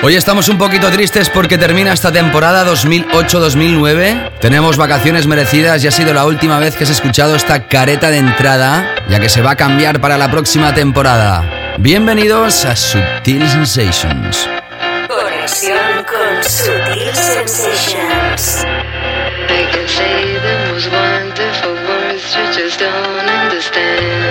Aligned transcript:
Hoy 0.00 0.14
estamos 0.14 0.48
un 0.48 0.58
poquito 0.58 0.88
tristes 0.90 1.28
porque 1.28 1.58
termina 1.58 1.92
esta 1.92 2.12
temporada 2.12 2.64
2008-2009. 2.66 4.30
Tenemos 4.40 4.76
vacaciones 4.76 5.26
merecidas 5.26 5.82
y 5.82 5.88
ha 5.88 5.90
sido 5.90 6.14
la 6.14 6.24
última 6.24 6.60
vez 6.60 6.76
que 6.76 6.84
has 6.84 6.90
escuchado 6.90 7.34
esta 7.34 7.66
careta 7.66 8.08
de 8.10 8.18
entrada, 8.18 8.94
ya 9.08 9.18
que 9.18 9.28
se 9.28 9.42
va 9.42 9.52
a 9.52 9.56
cambiar 9.56 10.00
para 10.00 10.16
la 10.16 10.30
próxima 10.30 10.72
temporada. 10.72 11.74
Bienvenidos 11.78 12.64
a 12.64 12.76
Sutil 12.76 13.48
Sensations. 13.48 14.48
Conexión 15.08 16.04
con 16.04 16.44
Sutil 16.44 17.14
Sensations. 17.14 18.64
I 19.50 19.66
can 19.72 19.88
say 19.88 20.38
the 20.38 20.72
most 20.72 20.92
wonderful 20.92 21.74
words 21.74 22.36
you 22.36 22.44
just 22.52 22.78
don't 22.78 23.28
understand. 23.28 24.27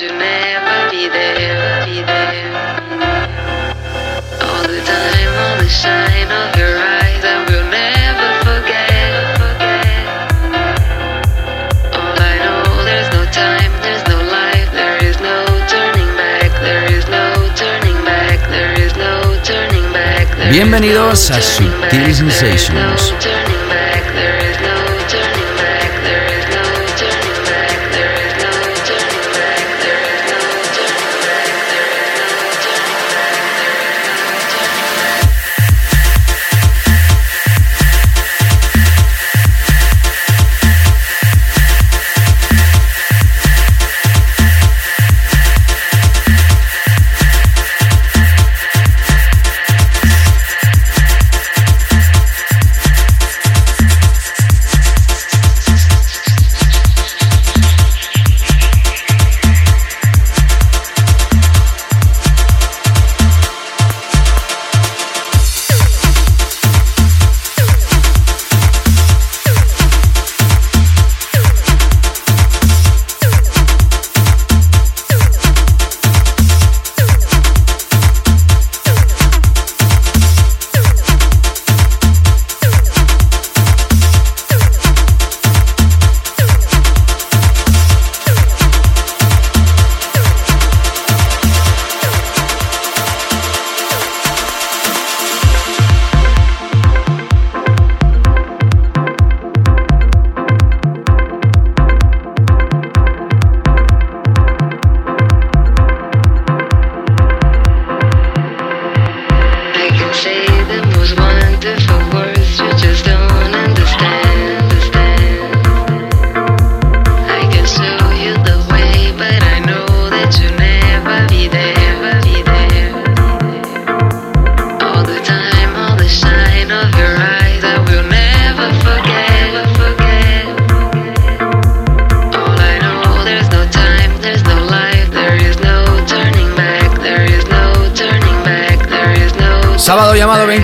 You'll 0.00 0.12
never 0.18 0.90
be 0.90 1.08
there. 1.08 1.84
Be 1.86 2.02
there. 2.02 2.50
All 4.42 4.62
the 4.66 4.80
time, 4.82 5.32
all 5.44 5.56
the 5.62 5.68
shine 5.68 6.30
of 6.30 6.56
your 6.58 6.74
eyes, 6.78 7.22
I 7.22 7.44
will 7.46 7.66
never 7.70 8.30
forget. 8.42 9.38
forget. 9.38 10.04
All 11.94 12.16
I 12.18 12.34
know, 12.42 12.84
there's 12.84 13.10
no 13.12 13.24
time, 13.30 13.70
there's 13.82 14.04
no 14.08 14.18
life, 14.30 14.70
there 14.72 14.98
is 15.04 15.20
no 15.20 15.44
turning 15.68 16.10
back, 16.16 16.50
there 16.60 16.84
is 16.90 17.06
no 17.06 17.50
turning 17.54 17.98
back, 18.04 18.40
there 18.50 18.74
is 18.80 18.94
no 18.96 19.38
turning 19.44 19.86
back. 19.92 20.26
Bienvenidos 20.50 21.30
a 21.30 21.34
turning 21.34 21.70
Sutil 21.70 21.80
back, 21.80 21.90
there 21.92 22.08
is 22.08 22.20
no 22.20 22.30
Sensations. 22.30 23.43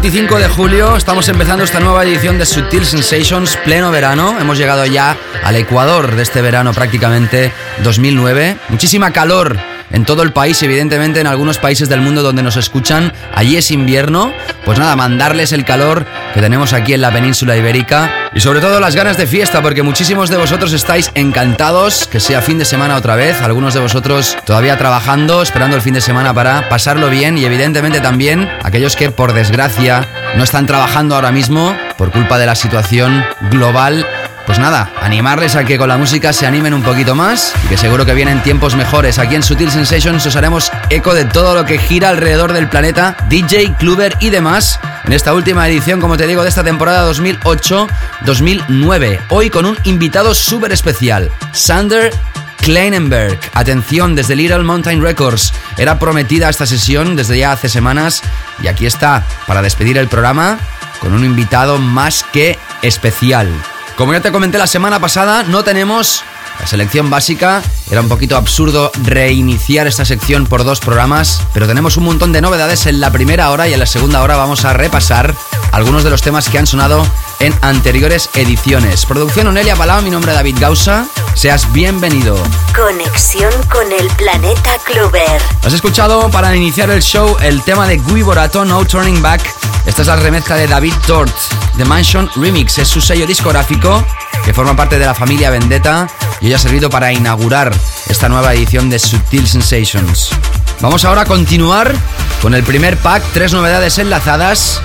25 0.02 0.38
de 0.38 0.48
julio, 0.48 0.96
estamos 0.96 1.28
empezando 1.28 1.62
esta 1.62 1.78
nueva 1.78 2.04
edición 2.04 2.38
de 2.38 2.46
Sutil 2.46 2.86
Sensations 2.86 3.58
pleno 3.58 3.90
verano. 3.90 4.34
Hemos 4.40 4.56
llegado 4.56 4.86
ya 4.86 5.14
al 5.44 5.56
Ecuador 5.56 6.16
de 6.16 6.22
este 6.22 6.40
verano 6.40 6.72
prácticamente 6.72 7.52
2009. 7.84 8.56
Muchísima 8.70 9.10
calor 9.10 9.58
en 9.90 10.06
todo 10.06 10.22
el 10.22 10.32
país, 10.32 10.62
evidentemente 10.62 11.20
en 11.20 11.26
algunos 11.26 11.58
países 11.58 11.90
del 11.90 12.00
mundo 12.00 12.22
donde 12.22 12.42
nos 12.42 12.56
escuchan, 12.56 13.12
allí 13.34 13.58
es 13.58 13.70
invierno. 13.70 14.32
Pues 14.64 14.78
nada, 14.78 14.96
mandarles 14.96 15.52
el 15.52 15.66
calor 15.66 16.06
que 16.32 16.40
tenemos 16.40 16.72
aquí 16.72 16.94
en 16.94 17.02
la 17.02 17.12
península 17.12 17.54
ibérica 17.58 18.10
y 18.34 18.40
sobre 18.40 18.60
todo 18.60 18.80
las 18.80 18.94
ganas 18.94 19.16
de 19.16 19.26
fiesta, 19.26 19.62
porque 19.62 19.82
muchísimos 19.82 20.30
de 20.30 20.36
vosotros 20.36 20.72
estáis 20.72 21.10
encantados 21.14 22.06
que 22.06 22.20
sea 22.20 22.42
fin 22.42 22.58
de 22.58 22.64
semana 22.64 22.96
otra 22.96 23.16
vez, 23.16 23.40
algunos 23.42 23.74
de 23.74 23.80
vosotros 23.80 24.36
todavía 24.44 24.78
trabajando, 24.78 25.42
esperando 25.42 25.76
el 25.76 25.82
fin 25.82 25.94
de 25.94 26.00
semana 26.00 26.32
para 26.32 26.68
pasarlo 26.68 27.10
bien 27.10 27.38
y 27.38 27.44
evidentemente 27.44 28.00
también 28.00 28.48
aquellos 28.62 28.96
que 28.96 29.10
por 29.10 29.32
desgracia 29.32 30.06
no 30.36 30.44
están 30.44 30.66
trabajando 30.66 31.14
ahora 31.14 31.32
mismo 31.32 31.76
por 31.96 32.12
culpa 32.12 32.38
de 32.38 32.46
la 32.46 32.54
situación 32.54 33.24
global 33.50 34.06
pues 34.50 34.58
nada, 34.58 34.90
animarles 35.00 35.54
a 35.54 35.62
que 35.62 35.78
con 35.78 35.88
la 35.88 35.96
música 35.96 36.32
se 36.32 36.44
animen 36.44 36.74
un 36.74 36.82
poquito 36.82 37.14
más 37.14 37.54
y 37.64 37.68
que 37.68 37.76
seguro 37.76 38.04
que 38.04 38.14
vienen 38.14 38.42
tiempos 38.42 38.74
mejores. 38.74 39.20
Aquí 39.20 39.36
en 39.36 39.44
Sutil 39.44 39.70
Sensations 39.70 40.26
os 40.26 40.34
haremos 40.34 40.72
eco 40.88 41.14
de 41.14 41.24
todo 41.24 41.54
lo 41.54 41.64
que 41.64 41.78
gira 41.78 42.08
alrededor 42.08 42.52
del 42.52 42.68
planeta, 42.68 43.16
DJ, 43.28 43.74
cluber 43.78 44.16
y 44.18 44.30
demás. 44.30 44.80
En 45.10 45.14
esta 45.14 45.34
última 45.34 45.66
edición, 45.66 46.00
como 46.00 46.16
te 46.16 46.28
digo, 46.28 46.44
de 46.44 46.50
esta 46.50 46.62
temporada 46.62 47.12
2008-2009. 47.12 49.18
Hoy 49.30 49.50
con 49.50 49.66
un 49.66 49.76
invitado 49.82 50.36
súper 50.36 50.70
especial, 50.70 51.32
Sander 51.52 52.14
Kleinenberg. 52.58 53.36
Atención, 53.52 54.14
desde 54.14 54.36
Little 54.36 54.62
Mountain 54.62 55.02
Records. 55.02 55.52
Era 55.76 55.98
prometida 55.98 56.48
esta 56.48 56.64
sesión 56.64 57.16
desde 57.16 57.38
ya 57.38 57.50
hace 57.50 57.68
semanas 57.68 58.22
y 58.62 58.68
aquí 58.68 58.86
está 58.86 59.26
para 59.48 59.62
despedir 59.62 59.98
el 59.98 60.06
programa 60.06 60.60
con 61.00 61.12
un 61.12 61.24
invitado 61.24 61.78
más 61.78 62.24
que 62.32 62.56
especial. 62.82 63.48
Como 63.96 64.12
ya 64.12 64.20
te 64.20 64.30
comenté 64.30 64.58
la 64.58 64.68
semana 64.68 65.00
pasada, 65.00 65.42
no 65.42 65.64
tenemos 65.64 66.22
La 66.60 66.66
selección 66.66 67.08
básica 67.08 67.62
era 67.90 68.02
un 68.02 68.08
poquito 68.08 68.36
absurdo 68.36 68.92
reiniciar 69.02 69.86
esta 69.86 70.04
sección 70.04 70.46
por 70.46 70.62
dos 70.62 70.80
programas, 70.80 71.42
pero 71.54 71.66
tenemos 71.66 71.96
un 71.96 72.04
montón 72.04 72.32
de 72.32 72.42
novedades 72.42 72.86
en 72.86 73.00
la 73.00 73.10
primera 73.10 73.50
hora 73.50 73.66
y 73.66 73.72
en 73.72 73.80
la 73.80 73.86
segunda 73.86 74.22
hora 74.22 74.36
vamos 74.36 74.64
a 74.66 74.74
repasar 74.74 75.34
algunos 75.72 76.04
de 76.04 76.10
los 76.10 76.20
temas 76.20 76.48
que 76.48 76.58
han 76.58 76.66
sonado 76.66 77.04
en 77.40 77.54
anteriores 77.62 78.30
ediciones. 78.34 79.04
Producción 79.06 79.48
Onelia 79.48 79.74
Palau, 79.74 80.02
mi 80.02 80.10
nombre 80.10 80.30
es 80.30 80.36
David 80.36 80.56
Gausa. 80.60 81.06
Seas 81.34 81.72
bienvenido. 81.72 82.36
Conexión 82.74 83.52
con 83.70 83.90
el 83.92 84.06
planeta 84.10 84.76
Clover. 84.84 85.42
Has 85.64 85.72
escuchado 85.72 86.30
para 86.30 86.54
iniciar 86.54 86.90
el 86.90 87.02
show 87.02 87.36
el 87.40 87.62
tema 87.62 87.88
de 87.88 87.98
Gui 87.98 88.22
Borato, 88.22 88.64
No 88.64 88.84
Turning 88.84 89.20
Back. 89.22 89.42
Esta 89.86 90.02
es 90.02 90.08
la 90.08 90.16
remezcla 90.16 90.56
de 90.56 90.66
David 90.66 90.94
Tort, 91.06 91.34
The 91.76 91.84
Mansion 91.84 92.30
Remix. 92.36 92.78
Es 92.78 92.88
su 92.88 93.00
sello 93.00 93.26
discográfico 93.26 94.04
que 94.44 94.54
forma 94.54 94.76
parte 94.76 94.98
de 94.98 95.06
la 95.06 95.14
familia 95.14 95.50
Vendetta 95.50 96.06
y 96.40 96.46
hoy 96.46 96.54
ha 96.54 96.58
servido 96.58 96.90
para 96.90 97.12
inaugurar 97.12 97.74
esta 98.08 98.28
nueva 98.28 98.54
edición 98.54 98.90
de 98.90 98.98
Subtil 98.98 99.46
Sensations. 99.46 100.30
Vamos 100.80 101.04
ahora 101.04 101.22
a 101.22 101.26
continuar 101.26 101.94
con 102.40 102.54
el 102.54 102.62
primer 102.62 102.96
pack, 102.96 103.22
tres 103.32 103.52
novedades 103.52 103.98
enlazadas. 103.98 104.80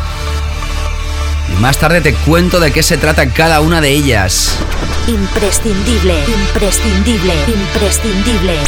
Y 1.50 1.56
más 1.62 1.78
tarde 1.78 2.02
te 2.02 2.14
cuento 2.14 2.60
de 2.60 2.72
qué 2.72 2.84
se 2.84 2.98
trata 2.98 3.30
cada 3.30 3.62
una 3.62 3.82
de 3.82 3.90
ellas. 3.90 4.58
Imprescindible, 5.08 6.24
imprescindible, 6.26 7.34
imprescindible. 7.48 8.60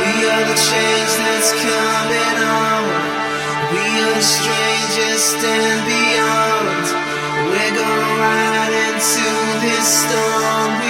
We 0.00 0.28
are 0.28 0.44
the 0.44 0.54
change 0.54 1.12
that's 1.24 1.52
coming 1.52 2.36
on. 2.44 2.84
We 3.72 3.84
are 4.02 4.14
the 4.14 4.22
strangest 4.22 5.44
and 5.44 5.84
beyond. 5.86 6.86
We're 7.50 7.74
gonna 7.74 8.20
ride 8.20 8.74
into 8.88 9.26
this 9.60 9.86
storm. 10.04 10.89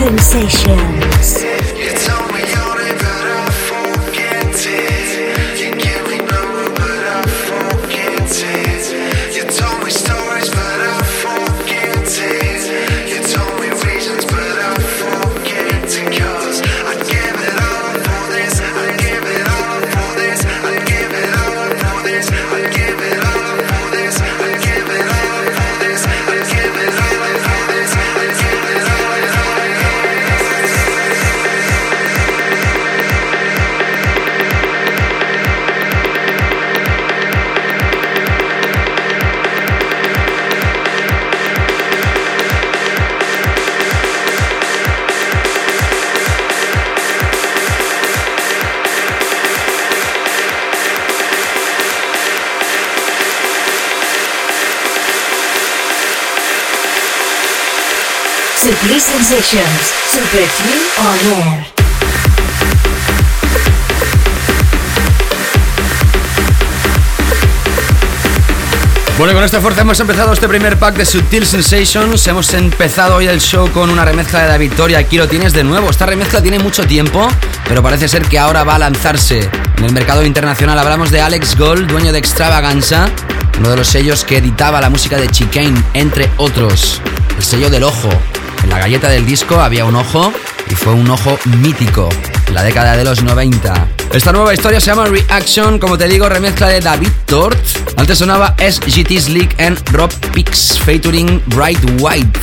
Sutil 0.00 0.99
Sensations. 59.10 59.92
Super 60.12 60.46
Clean 60.56 60.78
On 60.98 61.18
Air. 61.42 61.66
Bueno, 69.18 69.34
con 69.34 69.42
esta 69.42 69.60
fuerza 69.60 69.80
hemos 69.80 69.98
empezado 69.98 70.32
este 70.32 70.46
primer 70.46 70.78
pack 70.78 70.94
de 70.94 71.04
Sutil 71.04 71.44
Sensations. 71.44 72.24
Hemos 72.28 72.54
empezado 72.54 73.16
hoy 73.16 73.26
el 73.26 73.40
show 73.40 73.68
con 73.72 73.90
una 73.90 74.04
remezcla 74.04 74.42
de 74.42 74.48
la 74.48 74.56
victoria. 74.58 74.98
Aquí 74.98 75.18
lo 75.18 75.26
tienes 75.26 75.52
de 75.52 75.64
nuevo. 75.64 75.90
Esta 75.90 76.06
remezcla 76.06 76.40
tiene 76.40 76.60
mucho 76.60 76.84
tiempo, 76.84 77.28
pero 77.66 77.82
parece 77.82 78.06
ser 78.06 78.22
que 78.22 78.38
ahora 78.38 78.62
va 78.62 78.76
a 78.76 78.78
lanzarse 78.78 79.50
en 79.76 79.84
el 79.84 79.92
mercado 79.92 80.24
internacional. 80.24 80.78
Hablamos 80.78 81.10
de 81.10 81.20
Alex 81.20 81.56
Gold, 81.56 81.90
dueño 81.90 82.12
de 82.12 82.20
Extravaganza, 82.20 83.08
uno 83.58 83.70
de 83.70 83.76
los 83.76 83.88
sellos 83.88 84.24
que 84.24 84.36
editaba 84.36 84.80
la 84.80 84.88
música 84.88 85.16
de 85.16 85.28
Chicane, 85.28 85.82
entre 85.94 86.30
otros. 86.36 87.02
El 87.36 87.42
sello 87.42 87.70
del 87.70 87.82
ojo. 87.82 88.08
Galleta 88.80 89.10
del 89.10 89.26
disco 89.26 89.60
había 89.60 89.84
un 89.84 89.94
ojo 89.94 90.32
y 90.70 90.74
fue 90.74 90.94
un 90.94 91.10
ojo 91.10 91.38
mítico 91.58 92.08
la 92.50 92.62
década 92.62 92.96
de 92.96 93.04
los 93.04 93.22
90. 93.22 93.88
Esta 94.14 94.32
nueva 94.32 94.54
historia 94.54 94.80
se 94.80 94.86
llama 94.86 95.04
Reaction, 95.04 95.78
como 95.78 95.98
te 95.98 96.08
digo, 96.08 96.30
remezcla 96.30 96.68
de 96.68 96.80
David 96.80 97.10
Tort. 97.26 97.58
Antes 97.98 98.16
sonaba 98.16 98.56
SGT 98.56 99.20
Slick 99.20 99.60
and 99.60 99.78
Rob 99.92 100.10
Pix 100.32 100.78
featuring 100.78 101.42
Bright 101.48 101.78
White. 102.00 102.40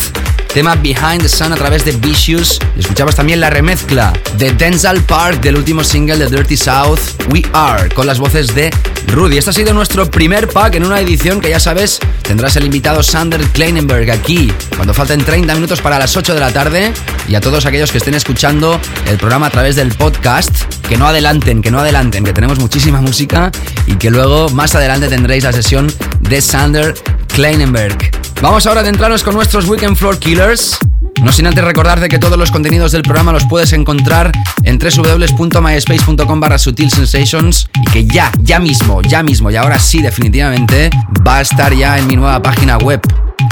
Tema 0.53 0.75
Behind 0.75 1.23
the 1.23 1.27
Sun 1.27 1.53
a 1.53 1.55
través 1.55 1.83
de 1.83 1.91
Vicious. 1.93 2.59
Y 2.75 2.81
escuchabas 2.81 3.15
también 3.15 3.39
la 3.39 3.49
remezcla 3.49 4.13
de 4.37 4.51
Denzel 4.51 5.01
Park 5.01 5.41
del 5.41 5.55
último 5.55 5.83
single 5.83 6.17
de 6.17 6.27
Dirty 6.27 6.55
South, 6.55 6.99
We 7.31 7.43
Are, 7.53 7.89
con 7.89 8.05
las 8.05 8.19
voces 8.19 8.53
de 8.53 8.69
Rudy. 9.07 9.39
Este 9.39 9.49
ha 9.49 9.53
sido 9.53 9.73
nuestro 9.73 10.09
primer 10.09 10.47
pack 10.47 10.75
en 10.75 10.85
una 10.85 10.99
edición 10.99 11.41
que 11.41 11.49
ya 11.49 11.59
sabes, 11.59 11.99
tendrás 12.27 12.57
el 12.57 12.65
invitado 12.65 13.01
Sander 13.01 13.41
Kleinenberg 13.47 14.11
aquí 14.11 14.51
cuando 14.75 14.93
falten 14.93 15.23
30 15.23 15.55
minutos 15.55 15.81
para 15.81 15.97
las 15.97 16.15
8 16.17 16.33
de 16.33 16.39
la 16.39 16.51
tarde. 16.51 16.93
Y 17.27 17.35
a 17.35 17.41
todos 17.41 17.65
aquellos 17.65 17.91
que 17.91 17.97
estén 17.97 18.13
escuchando 18.13 18.79
el 19.07 19.17
programa 19.17 19.47
a 19.47 19.49
través 19.49 19.75
del 19.77 19.93
podcast, 19.93 20.51
que 20.87 20.97
no 20.97 21.07
adelanten, 21.07 21.61
que 21.61 21.71
no 21.71 21.79
adelanten, 21.79 22.23
que 22.23 22.33
tenemos 22.33 22.59
muchísima 22.59 23.01
música 23.01 23.51
y 23.85 23.95
que 23.95 24.11
luego 24.11 24.49
más 24.49 24.75
adelante 24.75 25.07
tendréis 25.07 25.45
la 25.45 25.53
sesión 25.53 25.91
de 26.19 26.41
Sander 26.41 26.93
Kleinenberg. 27.29 28.11
Vamos 28.41 28.67
ahora 28.67 28.81
a 28.81 28.83
adentrarnos 28.83 29.23
con 29.23 29.33
nuestros 29.33 29.65
Weekend 29.65 29.95
Floor 29.95 30.19
Killers. 30.19 30.77
No 31.23 31.31
sin 31.31 31.47
antes 31.47 31.63
recordarte 31.63 32.09
que 32.09 32.19
todos 32.19 32.37
los 32.37 32.51
contenidos 32.51 32.91
del 32.91 33.01
programa 33.01 33.31
los 33.31 33.45
puedes 33.45 33.73
encontrar 33.73 34.31
en 34.63 34.77
www.myspace.com 34.77 36.39
barra 36.39 36.57
y 36.57 37.91
que 37.91 38.05
ya, 38.05 38.31
ya 38.39 38.59
mismo, 38.59 39.01
ya 39.01 39.23
mismo 39.23 39.49
y 39.49 39.55
ahora 39.55 39.79
sí 39.79 40.01
definitivamente 40.01 40.91
va 41.27 41.39
a 41.39 41.41
estar 41.41 41.73
ya 41.73 41.97
en 41.97 42.07
mi 42.07 42.15
nueva 42.15 42.41
página 42.41 42.77
web. 42.77 43.01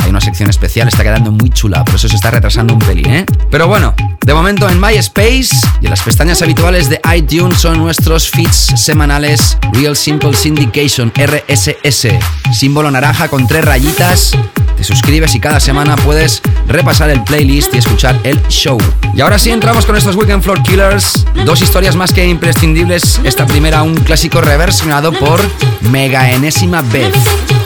Hay 0.01 0.09
una 0.09 0.21
sección 0.21 0.49
especial, 0.49 0.87
está 0.87 1.03
quedando 1.03 1.31
muy 1.31 1.49
chula, 1.49 1.83
por 1.83 1.95
eso 1.95 2.07
se 2.07 2.15
está 2.15 2.31
retrasando 2.31 2.73
un 2.73 2.79
pelín, 2.79 3.09
¿eh? 3.09 3.25
Pero 3.51 3.67
bueno, 3.67 3.93
de 4.23 4.33
momento 4.33 4.69
en 4.69 4.79
MySpace 4.79 5.49
y 5.81 5.85
en 5.85 5.89
las 5.89 6.01
pestañas 6.01 6.41
habituales 6.41 6.89
de 6.89 7.01
iTunes 7.13 7.57
son 7.59 7.77
nuestros 7.77 8.29
feeds 8.29 8.71
semanales 8.75 9.57
Real 9.73 9.95
Simple 9.97 10.33
Syndication 10.33 11.11
RSS, 11.15 12.07
símbolo 12.53 12.89
naranja 12.91 13.27
con 13.27 13.45
tres 13.45 13.65
rayitas. 13.65 14.31
Te 14.77 14.83
suscribes 14.83 15.35
y 15.35 15.41
cada 15.41 15.59
semana 15.59 15.97
puedes 15.97 16.41
repasar 16.67 17.09
el 17.09 17.23
playlist 17.23 17.73
y 17.73 17.79
escuchar 17.79 18.17
el 18.23 18.41
show. 18.47 18.77
Y 19.13 19.21
ahora 19.21 19.37
sí 19.37 19.49
entramos 19.49 19.85
con 19.85 19.97
estos 19.97 20.15
Weekend 20.15 20.43
Floor 20.43 20.63
Killers, 20.63 21.25
dos 21.45 21.61
historias 21.61 21.95
más 21.95 22.13
que 22.13 22.25
imprescindibles. 22.25 23.19
Esta 23.25 23.45
primera 23.45 23.83
un 23.83 23.95
clásico 23.95 24.39
reversionado 24.39 25.11
por 25.11 25.41
Mega 25.81 26.31
Enésima 26.31 26.81
Beth. 26.81 27.64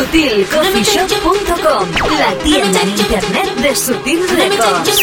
SutilCoffeeShop.com, 0.00 1.88
la 2.18 2.32
tienda 2.42 2.80
en 2.80 2.88
internet 2.88 3.54
de 3.56 3.76
Sutil 3.76 4.26
Records. 4.30 4.98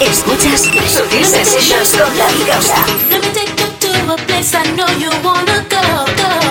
Escuchas 0.00 0.62
Sutil 0.88 1.24
Sensations 1.24 1.90
con 1.90 2.18
David 2.18 2.46
Gausa. 2.48 2.84
Let 3.10 3.20
me 3.20 3.28
take 3.32 3.54
you 3.62 3.68
to 3.78 4.12
a 4.12 4.16
place 4.26 4.52
I 4.56 4.64
know 4.74 4.88
you 4.98 5.10
wanna 5.22 5.64
go. 5.70 6.41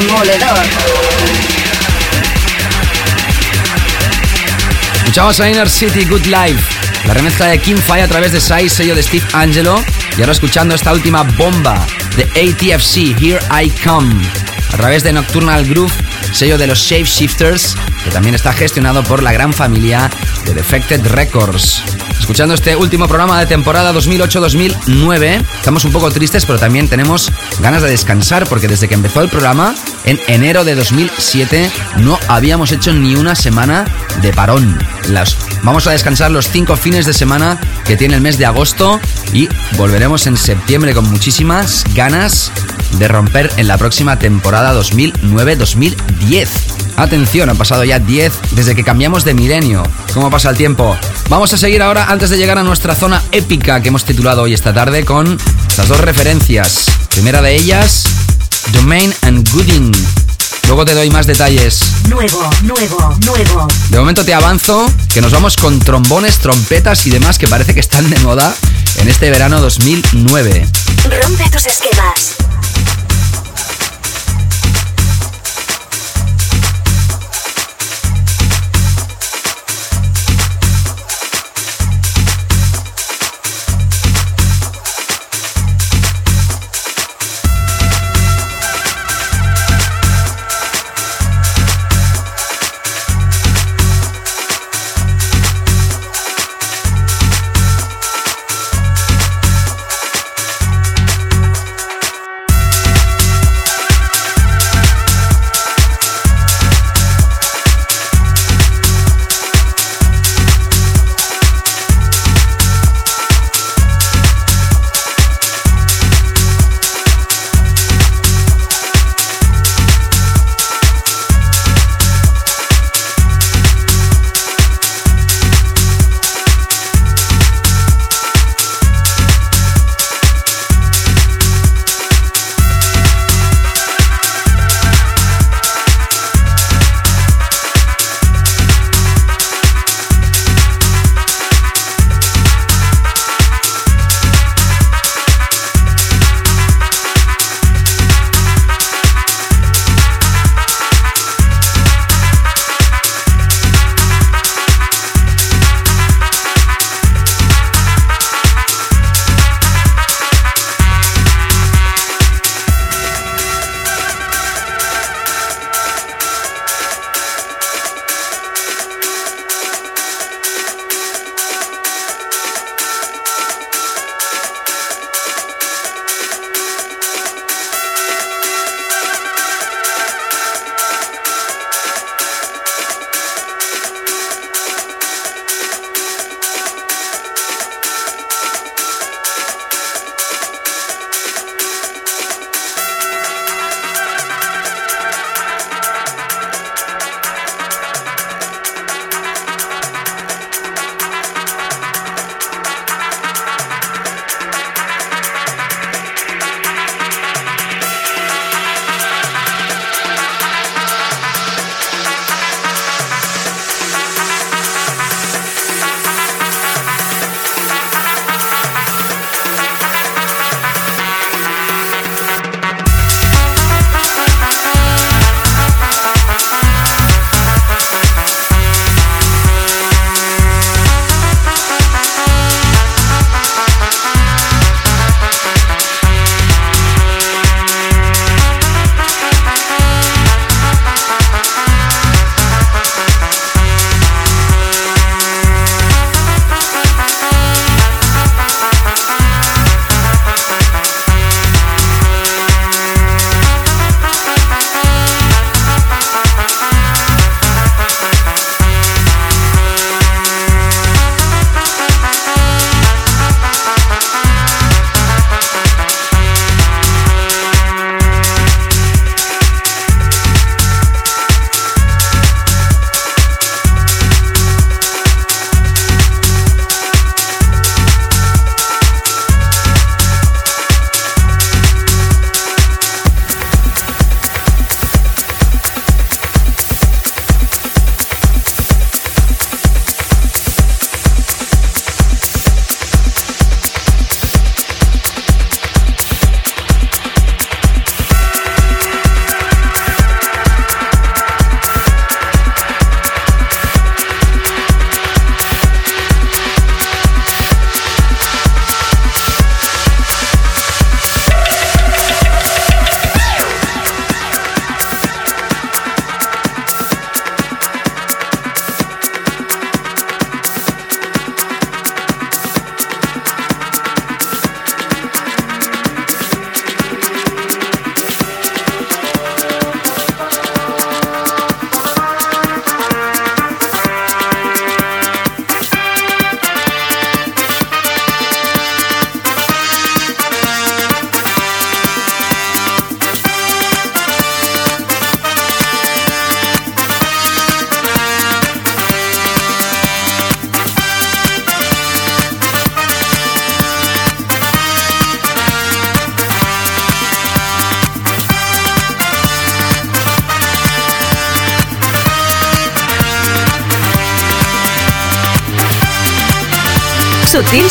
Demoledor. 0.00 0.58
Escuchamos 4.96 5.40
a 5.40 5.48
Inner 5.48 5.70
City 5.70 6.04
Good 6.04 6.26
Life, 6.26 6.62
la 7.06 7.14
remezcla 7.14 7.46
de 7.46 7.58
Kim 7.58 7.78
Fai 7.78 8.02
a 8.02 8.08
través 8.08 8.32
de 8.32 8.40
Sai, 8.40 8.68
sello 8.68 8.94
de 8.94 9.02
Steve 9.02 9.24
Angelo. 9.32 9.82
Y 10.18 10.20
ahora 10.20 10.32
escuchando 10.32 10.74
esta 10.74 10.92
última 10.92 11.22
bomba 11.22 11.86
de 12.16 12.24
ATFC, 12.24 13.18
Here 13.18 13.40
I 13.50 13.70
Come, 13.82 14.22
a 14.72 14.76
través 14.76 15.02
de 15.02 15.12
Nocturnal 15.14 15.64
Groove, 15.64 15.92
sello 16.32 16.58
de 16.58 16.66
los 16.66 16.78
Shape 16.78 17.04
Shifters, 17.04 17.74
que 18.04 18.10
también 18.10 18.34
está 18.34 18.52
gestionado 18.52 19.02
por 19.02 19.22
la 19.22 19.32
gran 19.32 19.54
familia 19.54 20.10
de 20.44 20.52
Defected 20.52 21.06
Records. 21.06 21.82
Escuchando 22.26 22.54
este 22.54 22.74
último 22.74 23.06
programa 23.06 23.38
de 23.38 23.46
temporada 23.46 23.92
2008-2009, 23.92 25.44
estamos 25.58 25.84
un 25.84 25.92
poco 25.92 26.10
tristes, 26.10 26.44
pero 26.44 26.58
también 26.58 26.88
tenemos 26.88 27.30
ganas 27.60 27.82
de 27.82 27.90
descansar 27.90 28.48
porque 28.48 28.66
desde 28.66 28.88
que 28.88 28.94
empezó 28.94 29.20
el 29.20 29.28
programa, 29.28 29.76
en 30.06 30.18
enero 30.28 30.64
de 30.64 30.74
2007, 30.74 31.70
no 31.98 32.18
habíamos 32.28 32.72
hecho 32.72 32.92
ni 32.92 33.16
una 33.16 33.34
semana 33.34 33.84
de 34.22 34.32
parón. 34.32 34.78
Vamos 35.62 35.86
a 35.86 35.90
descansar 35.90 36.30
los 36.30 36.48
cinco 36.48 36.76
fines 36.76 37.06
de 37.06 37.12
semana 37.12 37.58
que 37.84 37.96
tiene 37.96 38.14
el 38.14 38.20
mes 38.20 38.38
de 38.38 38.46
agosto 38.46 39.00
y 39.32 39.48
volveremos 39.76 40.26
en 40.26 40.36
septiembre 40.36 40.94
con 40.94 41.08
muchísimas 41.10 41.84
ganas 41.94 42.52
de 42.98 43.08
romper 43.08 43.50
en 43.56 43.68
la 43.68 43.78
próxima 43.78 44.18
temporada 44.18 44.74
2009-2010. 44.80 46.48
Atención, 46.96 47.50
han 47.50 47.56
pasado 47.56 47.84
ya 47.84 47.98
10 47.98 48.32
desde 48.52 48.74
que 48.74 48.84
cambiamos 48.84 49.24
de 49.24 49.34
milenio. 49.34 49.82
¿Cómo 50.14 50.30
pasa 50.30 50.50
el 50.50 50.56
tiempo? 50.56 50.96
Vamos 51.28 51.52
a 51.52 51.58
seguir 51.58 51.82
ahora 51.82 52.06
antes 52.06 52.30
de 52.30 52.38
llegar 52.38 52.58
a 52.58 52.62
nuestra 52.62 52.94
zona 52.94 53.22
épica 53.32 53.82
que 53.82 53.88
hemos 53.88 54.04
titulado 54.04 54.42
hoy 54.42 54.54
esta 54.54 54.72
tarde 54.72 55.04
con 55.04 55.36
las 55.76 55.88
dos 55.88 56.00
referencias. 56.00 56.86
Primera 57.10 57.42
de 57.42 57.54
ellas, 57.54 58.04
Domain 58.76 59.14
and 59.22 59.48
Gooding. 59.52 59.92
Luego 60.66 60.84
te 60.84 60.94
doy 60.94 61.10
más 61.10 61.26
detalles. 61.26 61.80
Nuevo, 62.08 62.48
nuevo, 62.62 63.16
nuevo. 63.24 63.68
De 63.88 63.98
momento 63.98 64.24
te 64.24 64.34
avanzo 64.34 64.90
que 65.12 65.20
nos 65.20 65.32
vamos 65.32 65.56
con 65.56 65.78
trombones, 65.80 66.38
trompetas 66.38 67.06
y 67.06 67.10
demás 67.10 67.38
que 67.38 67.48
parece 67.48 67.74
que 67.74 67.80
están 67.80 68.08
de 68.10 68.18
moda 68.20 68.54
en 68.98 69.08
este 69.08 69.30
verano 69.30 69.60
2009. 69.60 70.68
Rompe 71.04 71.50
tus 71.50 71.66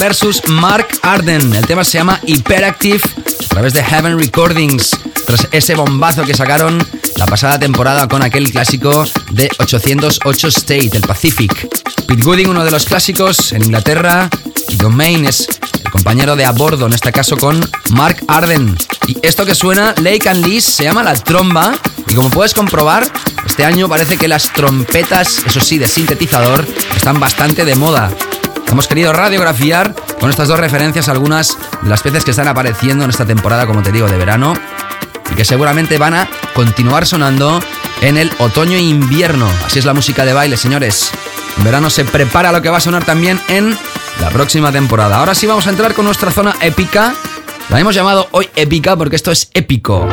Versus 0.00 0.42
Mark 0.48 0.88
Arden. 1.02 1.54
El 1.54 1.66
tema 1.66 1.84
se 1.84 1.98
llama 1.98 2.18
Hyperactive 2.24 3.02
a 3.44 3.48
través 3.48 3.74
de 3.74 3.84
Heaven 3.84 4.18
Recordings. 4.18 4.98
Tras 5.26 5.46
ese 5.52 5.74
bombazo 5.74 6.24
que 6.24 6.34
sacaron 6.34 6.82
la 7.16 7.26
pasada 7.26 7.58
temporada 7.58 8.08
con 8.08 8.22
aquel 8.22 8.50
clásico 8.50 9.04
de 9.30 9.50
808 9.58 10.48
State, 10.48 10.90
el 10.94 11.02
Pacific. 11.02 11.68
Pete 12.06 12.22
Gooding, 12.22 12.48
uno 12.48 12.64
de 12.64 12.70
los 12.70 12.86
clásicos 12.86 13.52
en 13.52 13.62
Inglaterra, 13.62 14.30
y 14.68 14.76
Domain 14.76 15.26
es 15.26 15.46
el 15.84 15.90
compañero 15.90 16.34
de 16.34 16.46
a 16.46 16.52
bordo, 16.52 16.86
en 16.86 16.94
este 16.94 17.12
caso 17.12 17.36
con 17.36 17.60
Mark 17.90 18.24
Arden. 18.26 18.76
Y 19.06 19.18
esto 19.22 19.44
que 19.44 19.54
suena, 19.54 19.94
Lake 19.98 20.28
and 20.30 20.46
Lease, 20.46 20.70
se 20.70 20.84
llama 20.84 21.02
La 21.02 21.14
Tromba. 21.14 21.74
Y 22.08 22.14
como 22.14 22.30
puedes 22.30 22.54
comprobar, 22.54 23.06
este 23.46 23.64
año 23.66 23.88
parece 23.88 24.16
que 24.16 24.28
las 24.28 24.50
trompetas, 24.52 25.42
eso 25.46 25.60
sí, 25.60 25.78
de 25.78 25.86
sintetizador, 25.86 26.66
están 26.96 27.20
bastante 27.20 27.66
de 27.66 27.74
moda. 27.76 28.10
Hemos 28.70 28.86
querido 28.86 29.12
radiografiar 29.12 29.96
con 30.20 30.30
estas 30.30 30.46
dos 30.46 30.60
referencias 30.60 31.08
algunas 31.08 31.58
de 31.82 31.88
las 31.88 32.02
peces 32.02 32.24
que 32.24 32.30
están 32.30 32.46
apareciendo 32.46 33.02
en 33.02 33.10
esta 33.10 33.26
temporada, 33.26 33.66
como 33.66 33.82
te 33.82 33.90
digo, 33.90 34.06
de 34.06 34.16
verano 34.16 34.54
y 35.28 35.34
que 35.34 35.44
seguramente 35.44 35.98
van 35.98 36.14
a 36.14 36.28
continuar 36.54 37.04
sonando 37.04 37.60
en 38.00 38.16
el 38.16 38.30
otoño 38.38 38.76
e 38.76 38.82
invierno. 38.82 39.50
Así 39.66 39.80
es 39.80 39.84
la 39.84 39.92
música 39.92 40.24
de 40.24 40.34
baile, 40.34 40.56
señores. 40.56 41.10
En 41.58 41.64
verano 41.64 41.90
se 41.90 42.04
prepara 42.04 42.52
lo 42.52 42.62
que 42.62 42.70
va 42.70 42.76
a 42.76 42.80
sonar 42.80 43.04
también 43.04 43.40
en 43.48 43.76
la 44.20 44.30
próxima 44.30 44.70
temporada. 44.70 45.18
Ahora 45.18 45.34
sí 45.34 45.48
vamos 45.48 45.66
a 45.66 45.70
entrar 45.70 45.92
con 45.92 46.04
nuestra 46.04 46.30
zona 46.30 46.54
épica. 46.60 47.12
La 47.70 47.80
hemos 47.80 47.96
llamado 47.96 48.28
hoy 48.30 48.48
épica 48.54 48.96
porque 48.96 49.16
esto 49.16 49.32
es 49.32 49.50
épico. 49.52 50.06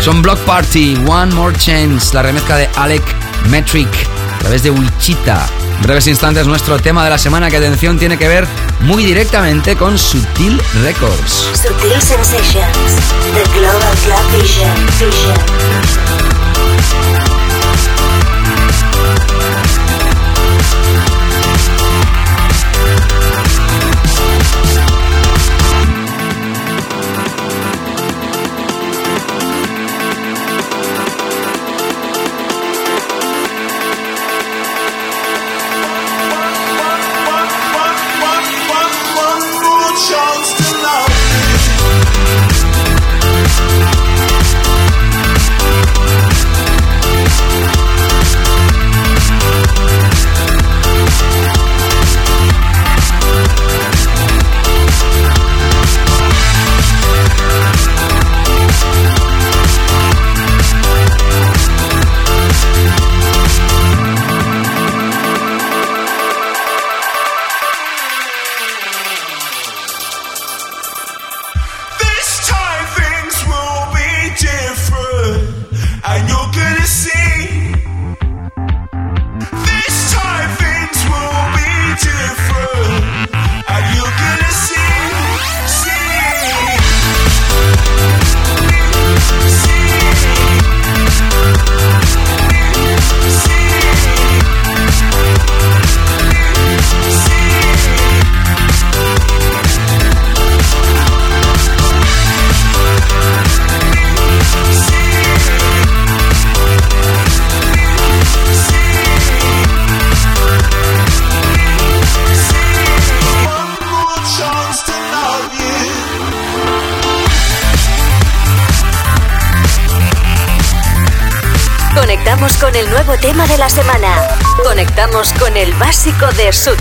Son 0.00 0.22
Block 0.22 0.38
Party, 0.40 0.96
One 1.06 1.34
More 1.34 1.54
Chance, 1.58 2.14
la 2.14 2.22
remezcla 2.22 2.56
de 2.56 2.68
Alec 2.76 3.25
Metric 3.48 3.88
a 4.34 4.38
través 4.38 4.62
de 4.62 4.70
Wichita. 4.70 5.46
Breves 5.82 6.06
instantes 6.06 6.46
nuestro 6.46 6.78
tema 6.78 7.04
de 7.04 7.10
la 7.10 7.18
semana 7.18 7.50
que 7.50 7.56
atención 7.56 7.98
tiene 7.98 8.18
que 8.18 8.28
ver 8.28 8.46
muy 8.80 9.04
directamente 9.04 9.76
con 9.76 9.98
Sutil 9.98 10.60
Records. 10.82 11.50
Sutil 11.54 12.00
Sensations. 12.00 12.76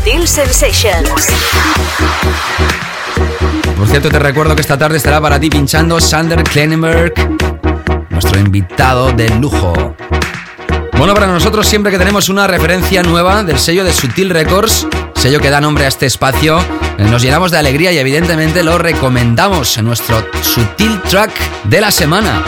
Sutil 0.06 0.28
Sensations. 0.28 1.10
Por 3.76 3.88
cierto, 3.88 4.10
te 4.10 4.20
recuerdo 4.20 4.54
que 4.54 4.62
esta 4.62 4.78
tarde 4.78 4.98
estará 4.98 5.20
para 5.20 5.39
ti 5.39 5.50
pinchando 5.50 6.00
Sander 6.00 6.44
Klenenberg, 6.44 7.13
nuestro 8.12 8.39
invitado 8.39 9.12
de 9.13 9.28
lujo. 9.30 9.96
Bueno, 10.96 11.15
para 11.15 11.26
nosotros 11.26 11.68
siempre 11.68 11.91
que 11.91 11.98
tenemos 11.98 12.30
una 12.30 12.46
referencia 12.46 13.02
nueva 13.02 13.41
del 13.44 13.58
sello 13.58 13.84
de 13.84 13.94
Sutil 13.94 14.30
Records, 14.30 14.86
sello 15.15 15.39
que 15.39 15.50
da 15.50 15.60
nombre 15.60 15.86
a 15.86 15.88
este 15.88 16.06
espacio, 16.06 16.60
eh, 16.60 17.04
nos 17.10 17.24
llenamos 17.24 17.50
de 17.50 17.58
alegría 17.58 17.91
y 17.91 17.98
evidentemente 17.98 18.63
lo 18.63 18.78
recomendamos 18.78 19.76
en 19.80 19.86
nuestro 19.86 20.24
Sutil 20.44 21.02
Track 21.10 21.32
de 21.63 21.82
la 21.82 21.89
semana. 21.89 22.44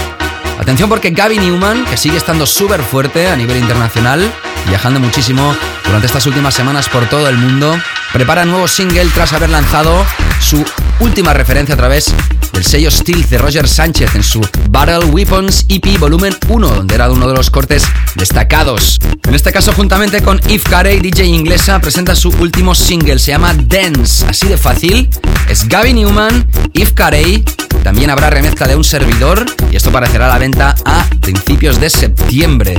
Atención 0.59 0.89
porque 0.89 1.09
Gaby 1.09 1.39
Newman, 1.39 1.85
que 1.85 1.97
sigue 1.97 2.17
estando 2.17 2.45
súper 2.45 2.83
fuerte 2.83 3.27
a 3.27 3.35
nivel 3.35 3.57
internacional, 3.57 4.31
viajando 4.67 4.99
muchísimo 4.99 5.55
durante 5.87 6.07
estas 6.07 6.25
últimas 6.27 6.53
semanas 6.53 6.89
por 6.89 7.07
todo 7.09 7.27
el 7.29 7.37
mundo, 7.37 7.79
prepara 8.13 8.45
nuevo 8.45 8.67
single 8.67 9.05
tras 9.13 9.33
haber 9.33 9.49
lanzado 9.49 10.05
su 10.39 10.63
última 10.99 11.33
referencia 11.33 11.75
a 11.75 11.77
través 11.77 12.13
del 12.51 12.63
sello 12.63 12.91
Steel 12.91 13.27
de 13.29 13.37
Roger 13.37 13.67
Sánchez 13.67 14.13
en 14.15 14.23
su 14.23 14.41
Battle 14.69 15.05
Weapons 15.05 15.65
EP 15.69 15.97
Volumen 15.97 16.35
1, 16.49 16.67
donde 16.67 16.95
era 16.95 17.09
uno 17.09 17.27
de 17.27 17.33
los 17.33 17.49
cortes 17.49 17.85
destacados. 18.15 18.99
En 19.23 19.33
este 19.33 19.51
caso, 19.51 19.71
juntamente 19.73 20.21
con 20.21 20.39
Eve 20.47 20.63
Carey, 20.69 20.99
DJ 20.99 21.25
inglesa, 21.25 21.79
presenta 21.79 22.15
su 22.15 22.29
último 22.29 22.75
single, 22.75 23.19
se 23.19 23.31
llama 23.31 23.53
Dance. 23.53 24.25
Así 24.27 24.47
de 24.47 24.57
fácil, 24.57 25.09
es 25.49 25.67
Gaby 25.67 25.93
Newman, 25.93 26.49
Eve 26.73 26.93
Carey, 26.93 27.43
también 27.83 28.09
habrá 28.09 28.29
remezcla 28.29 28.67
de 28.67 28.75
un 28.75 28.83
servidor 28.83 29.45
y 29.71 29.77
esto 29.77 29.89
aparecerá 29.89 30.25
a 30.25 30.29
la 30.29 30.37
venta 30.37 30.75
a 30.85 31.05
principios 31.21 31.79
de 31.79 31.89
septiembre 31.89 32.77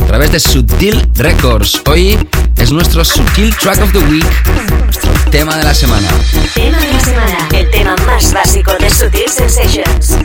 a 0.00 0.06
través 0.06 0.32
de 0.32 0.40
Sutil 0.40 1.08
Records. 1.14 1.82
Hoy 1.86 2.18
es 2.56 2.72
nuestro 2.72 3.04
Sutil 3.04 3.54
Track 3.56 3.82
of 3.82 3.92
the 3.92 3.98
Week, 3.98 4.26
nuestro 4.84 5.10
tema 5.30 5.56
de 5.56 5.64
la 5.64 5.74
semana. 5.74 6.08
Tema 6.54 6.78
de 6.78 6.92
la 6.92 7.00
semana. 7.00 7.48
El 7.52 7.70
tema 7.70 7.96
más 8.06 8.32
básico 8.32 8.72
de 8.78 8.90
Sutil 8.90 9.28
Sensations. 9.28 10.16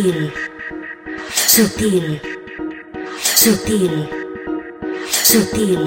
Sutil. 0.00 0.32
Sutil. 1.28 2.20
Sutil. 3.20 4.08
Sutil. 5.12 5.84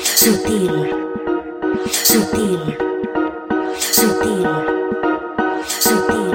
Sutil. 0.00 0.76
Sutil. 2.08 2.62
Sutil. 3.76 4.44
Sutil. 5.84 6.32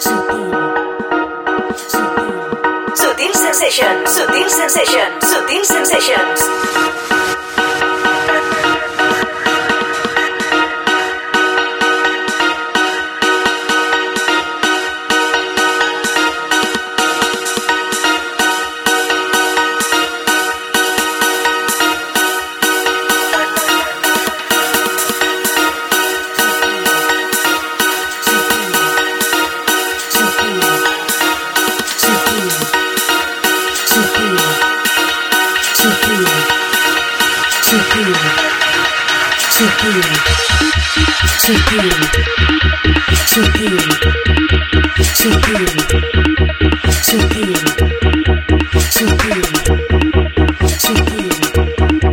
Sutil. 0.00 0.52
Sutil 2.96 3.32
Sensations. 3.34 4.08
Sutil 4.08 4.48
Sensations. 4.48 5.20
Sutil 5.20 5.64
Sensations. 5.64 7.15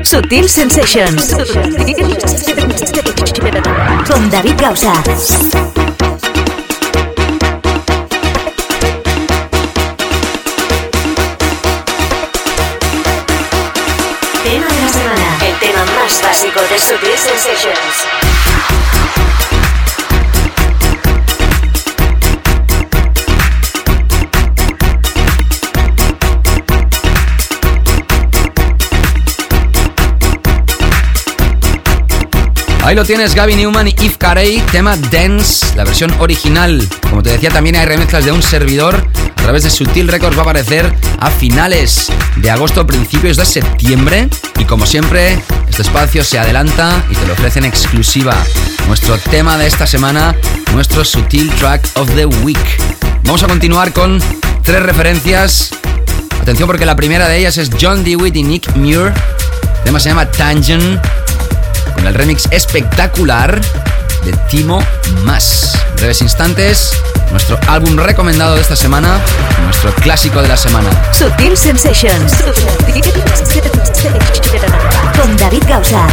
Sutil 0.03 0.47
Sensations. 0.47 1.35
Con 4.07 4.29
David 4.29 4.53
Gausa. 4.59 4.93
Tema 14.43 14.67
de 14.67 14.81
la 14.81 14.89
semana. 14.89 15.37
El 15.41 15.57
tema 15.57 15.85
más 15.85 16.21
básico 16.21 16.59
de 16.69 16.77
Sutil 16.77 17.17
Sensations. 17.17 18.22
Ahí 32.83 32.95
lo 32.95 33.05
tienes, 33.05 33.33
Gaby 33.33 33.55
Newman 33.55 33.87
y 33.87 33.91
Eve 33.91 34.15
Carey, 34.17 34.61
tema 34.73 34.97
Dance, 35.09 35.73
la 35.77 35.85
versión 35.85 36.13
original. 36.19 36.85
Como 37.09 37.23
te 37.23 37.31
decía, 37.31 37.49
también 37.49 37.77
hay 37.77 37.85
remezclas 37.85 38.25
de 38.25 38.33
un 38.33 38.43
servidor. 38.43 39.07
A 39.37 39.41
través 39.41 39.63
de 39.63 39.69
Sutil 39.69 40.09
Records 40.09 40.35
va 40.35 40.41
a 40.41 40.43
aparecer 40.43 40.93
a 41.21 41.31
finales 41.31 42.11
de 42.35 42.51
agosto, 42.51 42.85
principios 42.85 43.37
de 43.37 43.45
septiembre. 43.45 44.27
Y 44.59 44.65
como 44.65 44.85
siempre, 44.85 45.39
este 45.69 45.81
espacio 45.81 46.25
se 46.25 46.37
adelanta 46.39 47.01
y 47.09 47.15
te 47.15 47.25
lo 47.25 47.33
ofrece 47.33 47.59
en 47.59 47.65
exclusiva. 47.65 48.35
Nuestro 48.89 49.17
tema 49.17 49.57
de 49.57 49.67
esta 49.67 49.87
semana, 49.87 50.35
nuestro 50.73 51.05
Sutil 51.05 51.49
Track 51.51 51.87
of 51.95 52.13
the 52.15 52.25
Week. 52.25 52.59
Vamos 53.23 53.43
a 53.43 53.47
continuar 53.47 53.93
con 53.93 54.21
tres 54.61 54.83
referencias. 54.83 55.69
Atención 56.41 56.67
porque 56.67 56.85
la 56.85 56.97
primera 56.97 57.29
de 57.29 57.37
ellas 57.37 57.57
es 57.57 57.69
John 57.79 58.03
Dewitt 58.03 58.35
y 58.35 58.43
Nick 58.43 58.75
Muir. 58.75 59.13
El 59.77 59.83
tema 59.85 60.01
se 60.01 60.09
llama 60.09 60.29
Tangent 60.29 60.99
con 62.03 62.09
el 62.09 62.15
remix 62.15 62.49
espectacular 62.51 63.61
de 64.25 64.33
Timo 64.49 64.83
Más. 65.23 65.73
En 65.91 65.95
breves 65.95 66.21
instantes, 66.21 66.91
nuestro 67.31 67.57
álbum 67.67 67.95
recomendado 67.95 68.55
de 68.55 68.61
esta 68.61 68.75
semana, 68.75 69.21
nuestro 69.63 69.93
clásico 69.95 70.41
de 70.41 70.49
la 70.49 70.57
semana. 70.57 70.89
Sutil 71.13 71.55
Sensations. 71.55 72.33
Con 75.15 75.37
David 75.37 75.63
Gausa. 75.65 76.05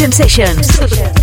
Sutil 0.00 0.12
Sensations. 0.12 1.19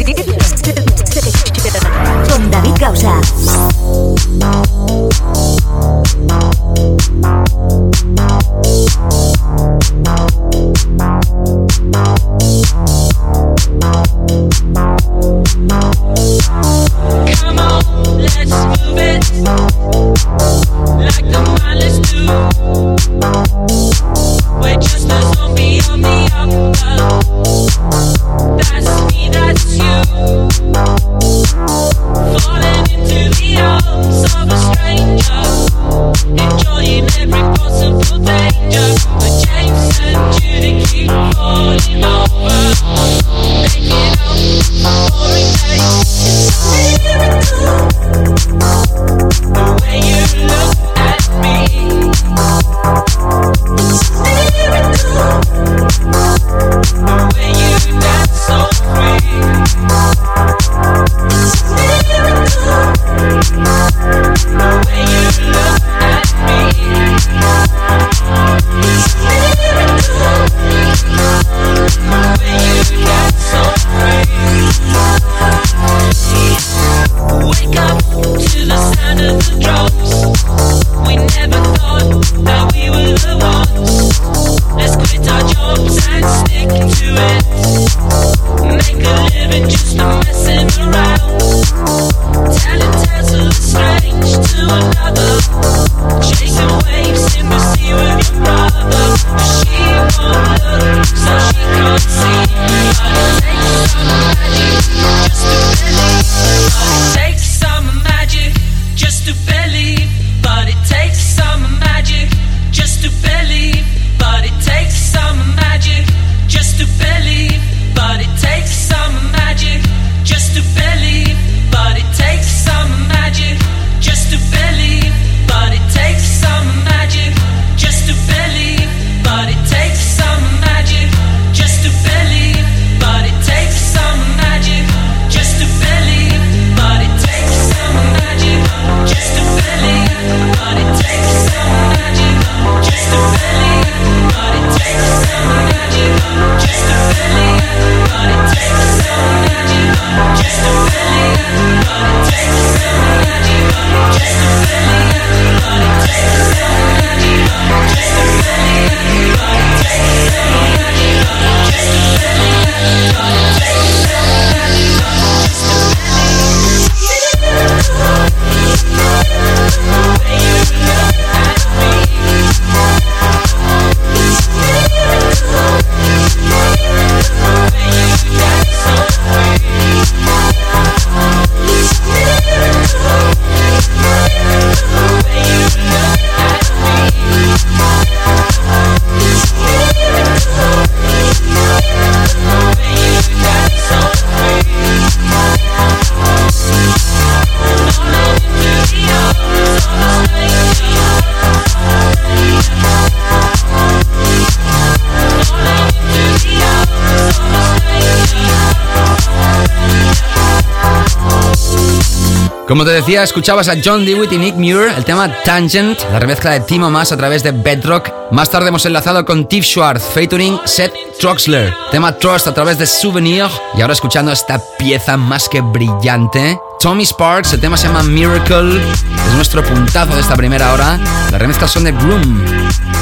Como 212.68 212.84
te 212.84 212.91
decía, 212.91 213.24
escuchabas 213.24 213.70
a 213.70 213.76
John 213.82 214.05
Dewitt 214.05 214.34
y 214.34 214.38
Nick 214.38 214.55
Muir, 214.55 214.91
el 214.97 215.05
tema 215.05 215.34
Tangent, 215.45 216.01
la 216.11 216.20
remezcla 216.20 216.51
de 216.51 216.59
Timo 216.59 216.89
Más 216.89 217.13
a 217.13 217.18
través 217.18 217.41
de 217.41 217.51
Bedrock. 217.51 218.11
Más 218.32 218.49
tarde 218.49 218.68
hemos 218.68 218.86
enlazado 218.86 219.24
con 219.24 219.47
Tiff 219.47 219.63
Schwartz, 219.63 220.03
featuring 220.13 220.59
Seth 220.65 220.93
Troxler, 221.18 221.74
tema 221.91 222.18
Trust 222.18 222.47
a 222.47 222.53
través 222.53 222.78
de 222.78 222.86
Souvenir. 222.86 223.45
Y 223.78 223.82
ahora 223.82 223.93
escuchando 223.93 224.34
esta 224.34 224.61
pieza 224.78 225.15
más 225.15 225.47
que 225.47 225.61
brillante. 225.61 226.59
Tommy 226.82 227.05
Sparks, 227.05 227.53
el 227.53 227.61
tema 227.61 227.78
se 227.78 227.88
llama 227.88 228.03
Miracle, 228.03 228.82
es 229.28 229.34
nuestro 229.36 229.64
puntazo 229.64 230.16
de 230.16 230.22
esta 230.22 230.36
primera 230.36 230.74
hora. 230.74 231.00
Las 231.32 231.42
remezclas 231.42 231.72
son 231.72 231.84
de 231.84 231.92
Groom. 231.92 232.46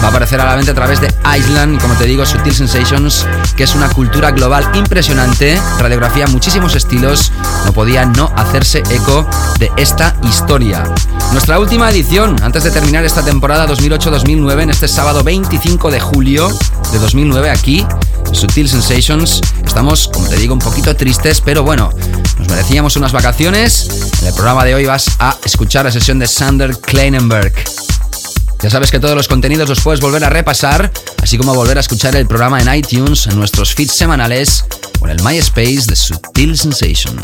Va 0.02 0.08
a 0.08 0.10
aparecer 0.10 0.40
a 0.42 0.46
la 0.46 0.56
venta 0.56 0.72
a 0.72 0.76
través 0.76 1.00
de 1.02 1.14
Island, 1.38 1.82
como 1.82 1.96
te 1.96 2.06
digo, 2.06 2.26
Sutil 2.26 2.54
Sensations, 2.54 3.26
que 3.56 3.64
es 3.64 3.76
una 3.76 3.90
cultura 3.90 4.32
global 4.32 4.70
impresionante, 4.76 5.60
radiografía 5.80 6.28
muchísimos 6.28 6.76
estilos, 6.76 7.32
no 7.66 7.74
podía 7.74 8.06
no 8.06 8.32
hacerse 8.36 8.84
eco 8.90 9.28
de 9.60 9.72
esta 9.78 10.16
historia. 10.24 10.84
Nuestra 11.32 11.60
última 11.60 11.90
edición, 11.90 12.36
antes 12.44 12.64
de 12.64 12.72
terminar 12.72 13.04
esta 13.06 13.24
temporada 13.24 13.68
2008-2009, 13.68 14.64
en 14.64 14.70
este 14.70 14.88
sábado 14.88 15.24
25 15.24 15.92
de 15.92 16.00
julio 16.00 16.50
de 16.92 17.00
2009, 17.00 17.50
aquí, 17.50 17.86
Sutil 18.32 18.70
Sensations, 18.70 19.42
estamos, 19.64 20.10
como 20.10 20.28
te 20.28 20.36
digo, 20.36 20.54
un 20.54 20.60
poquito 20.60 20.96
tristes, 20.96 21.42
pero 21.42 21.64
bueno, 21.64 21.90
nos 22.40 22.48
merecíamos 22.50 22.96
unas 22.96 23.12
vacaciones. 23.12 24.12
En 24.22 24.28
el 24.28 24.34
programa 24.34 24.64
de 24.66 24.76
hoy 24.76 24.86
vas 24.86 25.08
a 25.20 25.38
escuchar 25.44 25.86
la 25.86 25.92
sesión 25.92 26.15
de 26.20 26.28
Sander 26.28 26.78
Kleinenberg. 26.78 27.54
Ya 28.62 28.70
sabes 28.70 28.92
que 28.92 29.00
todos 29.00 29.16
los 29.16 29.28
contenidos 29.28 29.70
los 29.70 29.82
puedes 29.82 30.00
volver 30.00 30.24
a 30.24 30.30
repasar, 30.30 30.92
así 31.22 31.38
como 31.38 31.54
volver 31.54 31.78
a 31.78 31.82
escuchar 31.82 32.16
el 32.16 32.26
programa 32.28 32.60
en 32.60 32.74
iTunes, 32.74 33.28
en 33.28 33.38
nuestros 33.38 33.74
feeds 33.74 33.94
semanales 33.94 34.66
o 35.00 35.08
en 35.08 35.12
el 35.12 35.24
MySpace 35.24 35.86
de 35.88 35.96
Sutil 35.96 36.58
Sensations. 36.58 37.22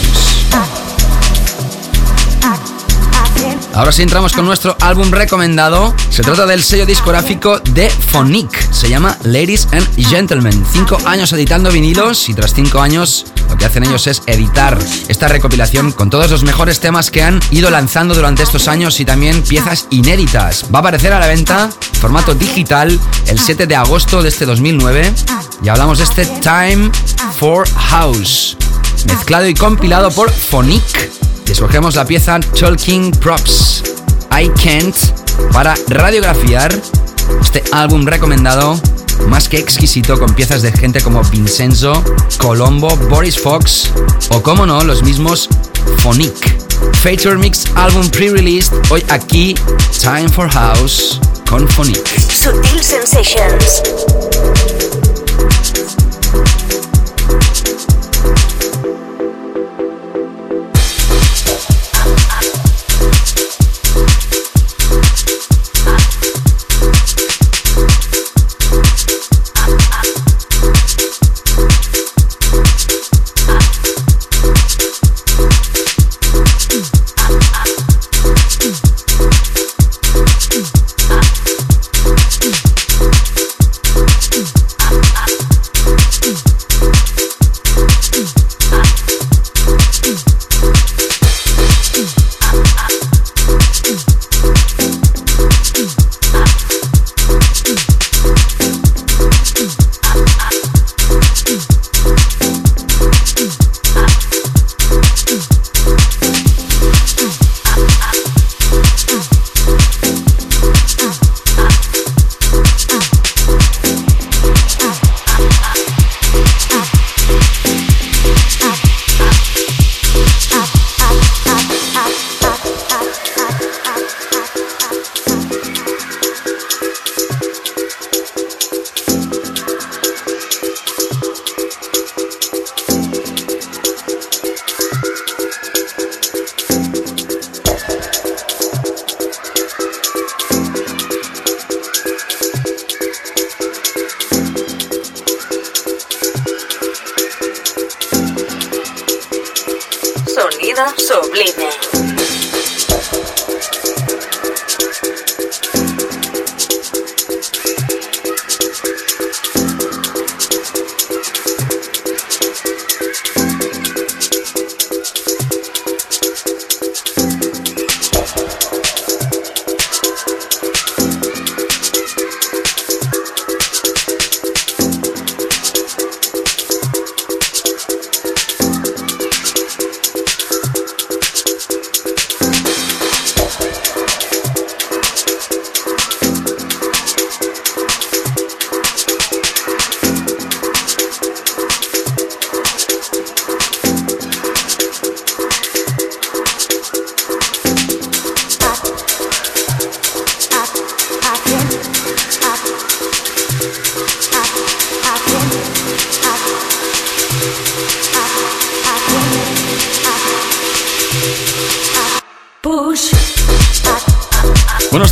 Ahora 3.74 3.92
sí 3.94 4.02
entramos 4.02 4.34
con 4.34 4.46
nuestro 4.46 4.76
álbum 4.82 5.12
recomendado. 5.12 5.96
Se 6.10 6.24
trata 6.24 6.46
del 6.46 6.62
sello 6.62 6.86
discográfico 6.86 7.60
de 7.60 7.90
Phonic. 7.90 8.72
Se 8.72 8.90
llama 8.90 9.18
Ladies 9.24 9.68
and 9.72 9.88
Gentlemen. 10.10 10.66
Cinco 10.72 10.98
años 11.06 11.32
editando 11.32 11.72
vinilos 11.72 12.28
y 12.28 12.34
tras 12.34 12.54
cinco 12.54 12.82
años 12.82 13.26
lo 13.50 13.58
que 13.58 13.66
hacen 13.66 13.84
ellos 13.84 14.08
es 14.08 14.24
editar 14.26 14.78
esta 15.08 15.28
recopilación 15.30 15.94
con 15.94 16.10
todos 16.10 16.30
los 16.30 16.44
mejores 16.44 16.80
temas 16.80 17.12
que 17.12 17.24
han 17.24 17.40
ido 17.52 17.70
lanzando 17.70 18.14
durante 18.14 18.44
estos 18.44 18.68
años 18.68 19.00
y 19.00 19.06
también 19.06 19.42
piezas 19.42 19.88
inéditas. 19.90 20.66
Va 20.74 20.80
a 20.80 20.82
aparecer 20.82 21.14
a 21.14 21.20
la 21.20 21.28
venta 21.28 21.70
en 21.94 22.00
formato 22.00 22.36
digital 22.36 23.00
el 23.28 23.40
7 23.40 23.68
de 23.68 23.76
agosto 23.76 24.22
de 24.22 24.30
este 24.30 24.46
2009 24.46 25.14
y 25.64 25.70
hablamos 25.70 25.98
de 26.00 26.04
este 26.04 26.26
Time 26.26 26.92
for 27.38 27.68
House, 27.70 28.58
mezclado 29.06 29.48
y 29.48 29.54
compilado 29.54 30.12
por 30.12 30.30
Phonic. 30.30 31.12
Y 31.52 31.54
escogemos 31.54 31.96
la 31.96 32.06
pieza 32.06 32.40
Talking 32.58 33.12
Props, 33.12 33.84
I 34.32 34.48
Can't, 34.64 34.96
para 35.52 35.76
radiografiar 35.90 36.74
este 37.42 37.62
álbum 37.74 38.06
recomendado 38.06 38.80
más 39.28 39.50
que 39.50 39.58
exquisito 39.58 40.18
con 40.18 40.34
piezas 40.34 40.62
de 40.62 40.72
gente 40.72 41.02
como 41.02 41.22
Vincenzo, 41.26 42.02
Colombo, 42.38 42.96
Boris 43.10 43.38
Fox 43.38 43.92
o 44.30 44.42
como 44.42 44.66
no, 44.66 44.82
los 44.86 45.04
mismos 45.04 45.50
Phonic. 45.98 46.34
Feature 47.04 47.36
Mix 47.36 47.66
álbum 47.76 48.10
pre-released 48.10 48.72
hoy 48.90 49.04
aquí 49.10 49.54
Time 50.02 50.30
for 50.30 50.50
House 50.50 51.20
con 51.50 51.68
Phonic. 51.68 52.08
Sutil 52.18 52.82
Sensations. 52.82 54.31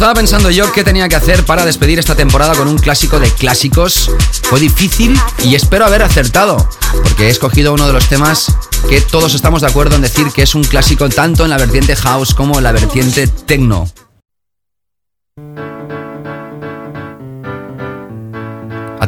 Estaba 0.10 0.22
pensando 0.22 0.50
yo 0.50 0.72
qué 0.72 0.84
tenía 0.84 1.08
que 1.08 1.16
hacer 1.16 1.46
para 1.46 1.66
despedir 1.66 2.00
esta 2.00 2.16
temporada 2.16 2.56
con 2.56 2.68
un 2.68 2.80
clásico 2.80 3.20
de 3.20 3.30
clásicos. 3.30 4.10
Fue 4.42 4.60
difícil 4.60 5.16
y 5.44 5.54
espero 5.54 5.86
haber 5.86 6.02
acertado, 6.02 6.68
porque 7.04 7.28
he 7.28 7.30
escogido 7.30 7.74
uno 7.74 7.86
de 7.86 7.94
los 7.94 8.10
temas 8.10 8.52
que 8.90 9.02
todos 9.02 9.36
estamos 9.36 9.62
de 9.62 9.68
acuerdo 9.68 9.98
en 9.98 10.02
decir 10.02 10.26
que 10.34 10.42
es 10.42 10.56
un 10.56 10.64
clásico 10.64 11.10
tanto 11.10 11.44
en 11.44 11.52
la 11.52 11.58
vertiente 11.58 11.96
house 11.96 12.34
como 12.34 12.58
en 12.58 12.64
la 12.64 12.72
vertiente 12.72 13.28
techno. 13.28 13.88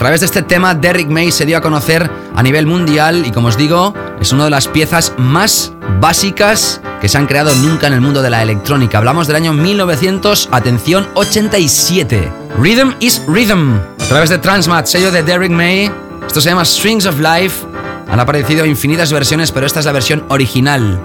Través 0.01 0.21
de 0.21 0.25
este 0.25 0.41
tema, 0.41 0.73
Derrick 0.73 1.09
May 1.09 1.31
se 1.31 1.45
dio 1.45 1.59
a 1.59 1.61
conocer 1.61 2.09
a 2.35 2.41
nivel 2.41 2.65
mundial 2.65 3.23
y 3.23 3.29
como 3.29 3.49
os 3.49 3.55
digo, 3.55 3.93
es 4.19 4.31
una 4.33 4.45
de 4.45 4.49
las 4.49 4.67
piezas 4.67 5.13
más 5.19 5.73
básicas 5.99 6.81
que 6.99 7.07
se 7.07 7.19
han 7.19 7.27
creado 7.27 7.53
nunca 7.53 7.85
en 7.85 7.93
el 7.93 8.01
mundo 8.01 8.23
de 8.23 8.31
la 8.31 8.41
electrónica. 8.41 8.97
Hablamos 8.97 9.27
del 9.27 9.35
año 9.35 9.53
1900, 9.53 10.49
atención, 10.51 11.07
87. 11.13 12.31
Rhythm 12.57 12.95
is 12.99 13.21
Rhythm. 13.27 13.75
A 13.99 14.07
través 14.07 14.31
de 14.31 14.39
Transmat, 14.39 14.87
sello 14.87 15.11
de 15.11 15.21
Derrick 15.21 15.51
May. 15.51 15.91
Esto 16.25 16.41
se 16.41 16.49
llama 16.49 16.65
Strings 16.65 17.05
of 17.05 17.19
Life. 17.19 17.63
Han 18.09 18.19
aparecido 18.19 18.65
infinitas 18.65 19.13
versiones, 19.13 19.51
pero 19.51 19.67
esta 19.67 19.81
es 19.81 19.85
la 19.85 19.91
versión 19.91 20.25
original. 20.29 20.99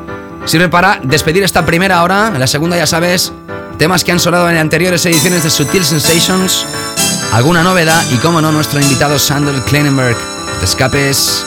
Sirve 0.46 0.70
para 0.70 1.00
despedir 1.02 1.42
esta 1.42 1.66
primera 1.66 2.02
hora. 2.02 2.28
En 2.32 2.40
la 2.40 2.46
segunda, 2.46 2.78
ya 2.78 2.86
sabes, 2.86 3.30
temas 3.76 4.04
que 4.04 4.12
han 4.12 4.20
sonado 4.20 4.48
en 4.48 4.56
anteriores 4.56 5.04
ediciones 5.04 5.42
de 5.42 5.50
Sutil 5.50 5.84
Sensations. 5.84 6.64
Alguna 7.36 7.62
novedad 7.62 8.02
y, 8.10 8.16
como 8.16 8.40
no, 8.40 8.50
nuestro 8.50 8.80
invitado 8.80 9.18
Sander 9.18 9.60
Kleinenberg. 9.64 10.16
Te 10.58 10.64
escapes. 10.64 11.44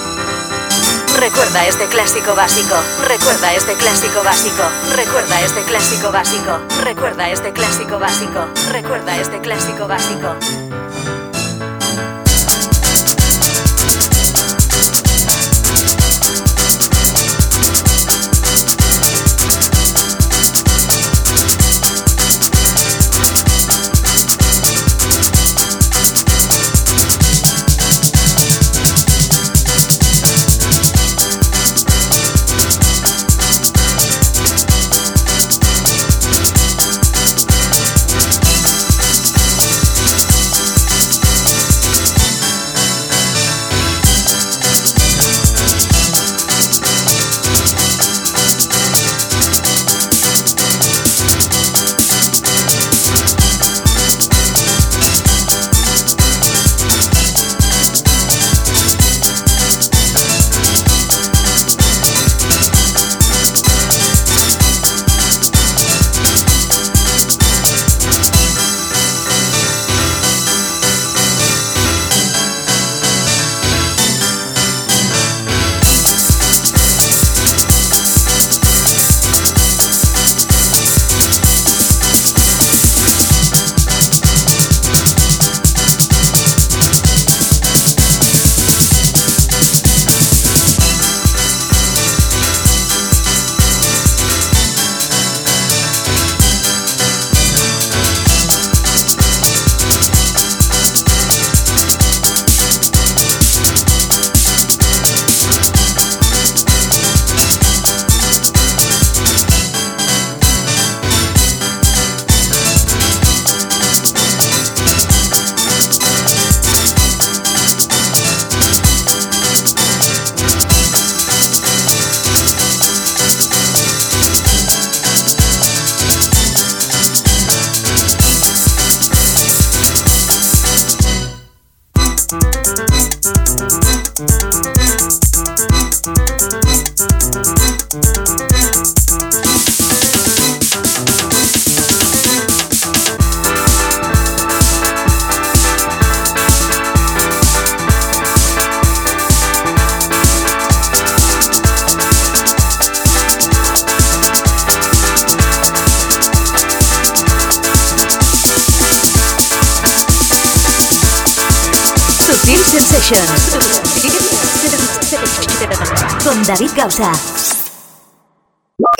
Recuerda 1.19 1.65
este 1.65 1.85
clásico 1.87 2.35
básico. 2.35 2.75
Recuerda 3.07 3.55
este 3.55 3.73
clásico 3.73 4.21
básico. 4.23 4.61
Recuerda 4.95 5.41
este 5.41 5.63
clásico 5.63 6.11
básico. 6.11 6.59
Recuerda 6.83 7.29
este 7.31 7.53
clásico 7.53 7.97
básico. 7.97 8.45
Recuerda 8.71 9.17
este 9.17 9.41
clásico 9.41 9.87
básico. 9.87 10.35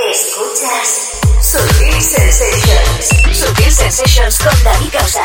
Escuchas 0.10 1.22
Sutil 1.39 2.01
Sensations. 2.01 3.38
Sutil 3.38 3.72
Sensations 3.72 4.39
con 4.39 4.64
David 4.64 4.89
Gausa. 4.91 5.22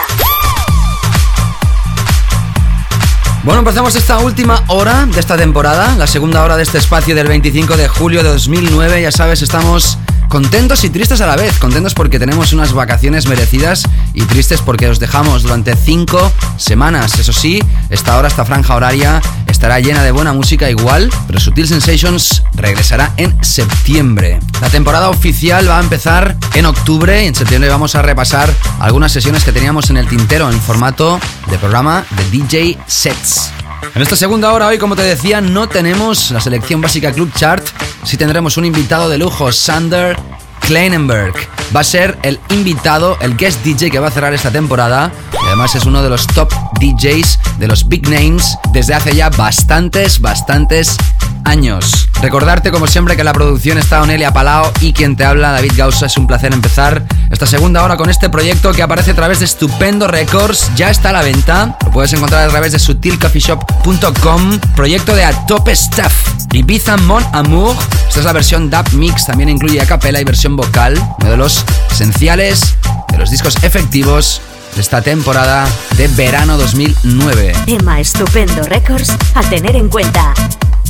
Bueno, 3.45 3.61
empezamos 3.61 3.97
esta 3.97 4.18
última 4.18 4.62
hora 4.66 5.07
de 5.07 5.20
esta 5.20 5.39
temporada, 5.39 5.97
la 5.97 6.07
segunda 6.07 6.45
hora 6.45 6.59
de 6.59 6.64
este 6.64 6.76
espacio 6.76 7.14
del 7.14 7.28
25 7.28 7.78
de 7.78 7.89
julio 7.89 8.22
de 8.22 8.28
2009. 8.28 9.01
Ya 9.01 9.11
sabes, 9.11 9.41
estamos 9.41 9.97
contentos 10.28 10.85
y 10.85 10.91
tristes 10.91 11.22
a 11.22 11.26
la 11.26 11.37
vez. 11.37 11.59
Contentos 11.59 11.95
porque 11.95 12.18
tenemos 12.18 12.53
unas 12.53 12.74
vacaciones 12.74 13.26
merecidas 13.26 13.85
y 14.12 14.22
tristes 14.24 14.61
porque 14.61 14.89
os 14.89 14.99
dejamos 14.99 15.45
durante 15.45 15.76
cinco 15.76 16.30
semanas. 16.59 17.18
Eso 17.18 17.32
sí, 17.32 17.62
esta 17.89 18.18
hora, 18.18 18.28
esta 18.28 18.45
franja 18.45 18.74
horaria 18.74 19.22
estará 19.55 19.79
llena 19.79 20.03
de 20.03 20.11
buena 20.11 20.33
música 20.33 20.69
igual, 20.69 21.09
pero 21.29 21.39
Sutil 21.39 21.69
Sensations 21.69 22.43
regresará 22.55 23.13
en 23.17 23.43
septiembre. 23.45 24.41
La 24.61 24.69
temporada 24.69 25.11
oficial 25.11 25.69
va 25.69 25.79
a 25.79 25.81
empezar 25.81 26.37
en 26.55 26.67
octubre 26.67 27.23
y 27.23 27.29
en 27.29 27.37
septiembre 27.37 27.71
vamos 27.71 27.95
a 27.95 28.03
repasar 28.03 28.53
algunas 28.81 29.13
sesiones 29.13 29.45
que 29.45 29.53
teníamos 29.53 29.91
en 29.91 29.97
el 29.97 30.09
tintero 30.09 30.51
en 30.51 30.61
formato 30.61 31.21
de 31.49 31.59
programa 31.59 32.05
de 32.17 32.31
DJ 32.31 32.79
Sets. 32.89 33.53
En 33.95 34.03
esta 34.03 34.17
segunda 34.17 34.53
hora 34.53 34.67
hoy, 34.67 34.79
como 34.79 34.97
te 34.97 35.03
decía, 35.03 35.41
no 35.41 35.69
tenemos 35.69 36.33
la 36.33 36.41
selección 36.41 36.81
básica 36.81 37.13
Club 37.13 37.33
Chart, 37.37 37.65
sí 38.03 38.17
tendremos 38.17 38.57
un 38.57 38.65
invitado 38.65 39.09
de 39.09 39.19
lujo, 39.19 39.53
Sander 39.53 40.19
Kleinenberg. 40.67 41.35
Va 41.75 41.81
a 41.81 41.85
ser 41.85 42.19
el 42.23 42.39
invitado, 42.51 43.19
el 43.21 43.37
guest 43.37 43.62
DJ 43.65 43.91
que 43.91 43.99
va 43.99 44.09
a 44.09 44.11
cerrar 44.11 44.35
esta 44.35 44.51
temporada 44.51 45.11
y 45.33 45.47
además 45.47 45.75
es 45.75 45.87
uno 45.87 46.03
de 46.03 46.11
los 46.11 46.27
top 46.29 46.53
DJs 46.81 47.39
de 47.59 47.67
los 47.69 47.89
big 47.89 48.09
names 48.09 48.57
desde 48.73 48.95
hace 48.95 49.15
ya 49.15 49.31
bastantes, 49.31 50.21
bastantes 50.21 50.97
años. 51.45 52.09
Recordarte 52.20 52.70
como 52.70 52.86
siempre 52.86 53.16
que 53.16 53.24
la 53.24 53.32
producción 53.32 53.78
está 53.78 54.01
Onelia 54.03 54.32
Palao 54.32 54.72
y 54.80 54.92
quien 54.92 55.16
te 55.16 55.24
habla 55.24 55.53
David 55.53 55.72
Gausa. 55.76 56.07
Es 56.07 56.16
un 56.16 56.26
placer 56.26 56.53
empezar 56.53 57.05
esta 57.30 57.47
segunda 57.47 57.82
hora 57.82 57.97
con 57.97 58.11
este 58.11 58.30
proyecto 58.30 58.72
que 58.72 58.82
aparece 58.82 59.11
a 59.11 59.14
través 59.14 59.40
de 59.40 59.45
Estupendo 59.45 60.09
Records. 60.09 60.70
Ya 60.76 60.90
está 60.90 61.11
a 61.11 61.12
la 61.12 61.22
venta. 61.22 61.76
Lo 61.84 61.90
puedes 61.90 62.12
encontrar 62.12 62.47
a 62.47 62.51
través 62.51 62.72
de 62.72 62.78
sutilcoffeeshop.com. 62.78 64.59
Proyecto 64.74 65.14
de 65.14 65.24
A 65.24 65.47
Top 65.47 65.68
Stuff. 65.68 66.12
Ibiza 66.53 66.97
Mon 66.99 67.24
Amour. 67.32 67.76
Esta 68.09 68.20
es 68.20 68.24
la 68.24 68.32
versión 68.32 68.70
dub 68.70 68.92
mix. 68.92 69.26
También 69.26 69.49
incluye 69.49 69.80
a 69.80 69.86
capela 69.86 70.20
y 70.20 70.24
versión 70.24 70.57
vocal. 70.57 70.95
Uno 71.20 71.30
de 71.30 71.36
los 71.36 71.64
esenciales 71.90 72.76
de 73.11 73.18
los 73.18 73.30
discos 73.30 73.62
efectivos 73.62 74.40
de 74.74 74.80
esta 74.80 75.03
temporada 75.03 75.68
de 75.97 76.09
verano 76.09 76.57
2009. 76.57 77.53
Tema 77.66 78.01
Estupendo 78.01 78.62
Records 78.64 79.12
a 79.34 79.42
tener 79.42 79.76
en 79.76 79.88
cuenta. 79.88 80.34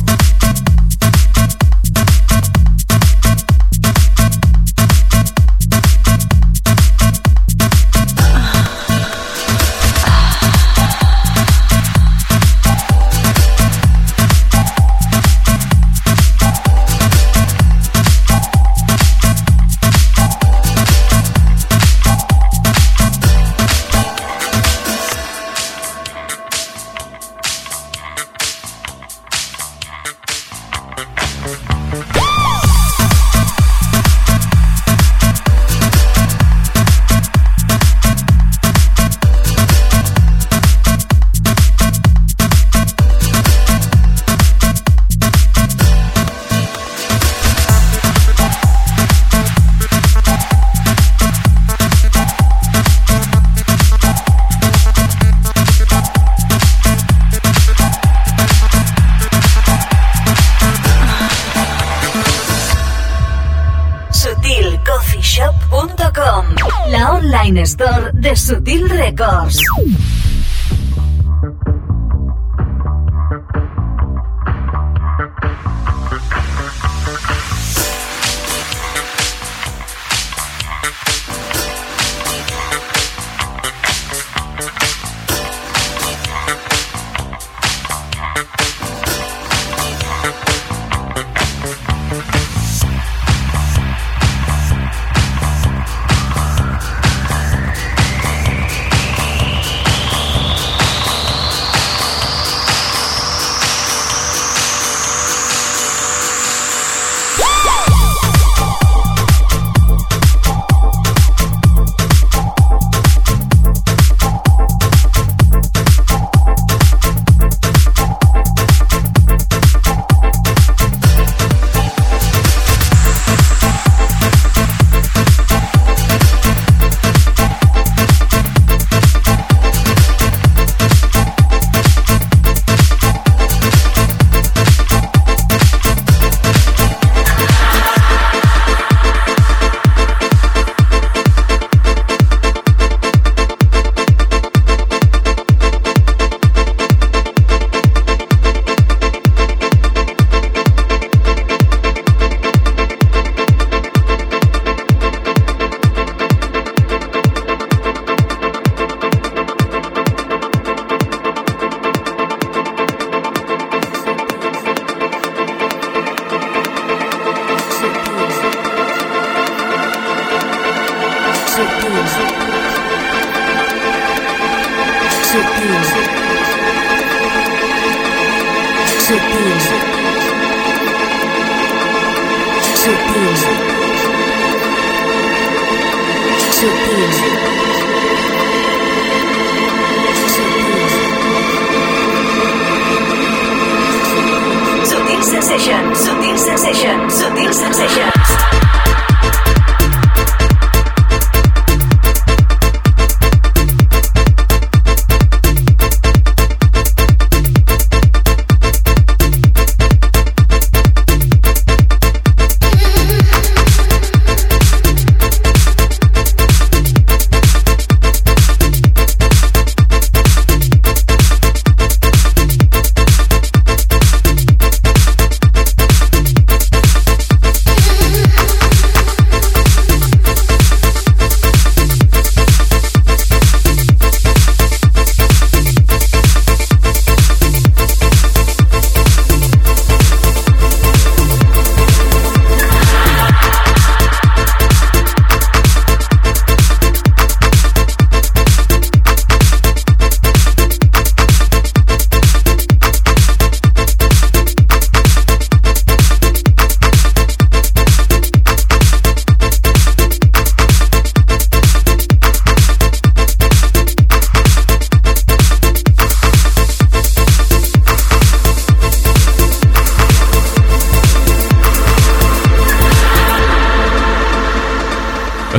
Thank 0.07 0.59
you. 0.59 0.64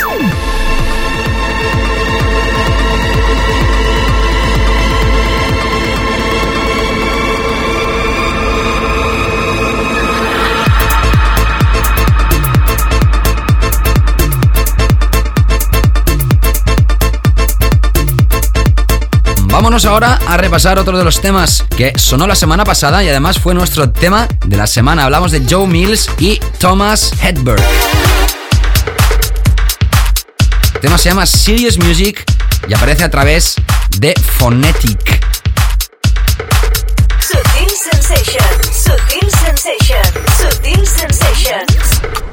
Vámonos 19.64 19.86
ahora 19.86 20.18
a 20.28 20.36
repasar 20.36 20.78
otro 20.78 20.98
de 20.98 21.04
los 21.04 21.22
temas 21.22 21.64
que 21.74 21.94
sonó 21.96 22.26
la 22.26 22.34
semana 22.34 22.64
pasada 22.64 23.02
y 23.02 23.08
además 23.08 23.38
fue 23.38 23.54
nuestro 23.54 23.90
tema 23.90 24.28
de 24.44 24.58
la 24.58 24.66
semana. 24.66 25.04
Hablamos 25.04 25.32
de 25.32 25.42
Joe 25.48 25.66
Mills 25.66 26.10
y 26.18 26.38
Thomas 26.58 27.12
Hedberg. 27.22 27.64
El 30.74 30.80
tema 30.82 30.98
se 30.98 31.08
llama 31.08 31.24
Serious 31.24 31.78
Music 31.78 32.22
y 32.68 32.74
aparece 32.74 33.04
a 33.04 33.10
través 33.10 33.54
de 33.96 34.12
Phonetic. 34.38 35.24
Sutil 37.20 37.70
Sensations, 37.90 38.66
Sutil 38.70 39.30
Sensations, 39.30 40.12
Sutil 40.36 40.86
Sensations. 40.86 42.23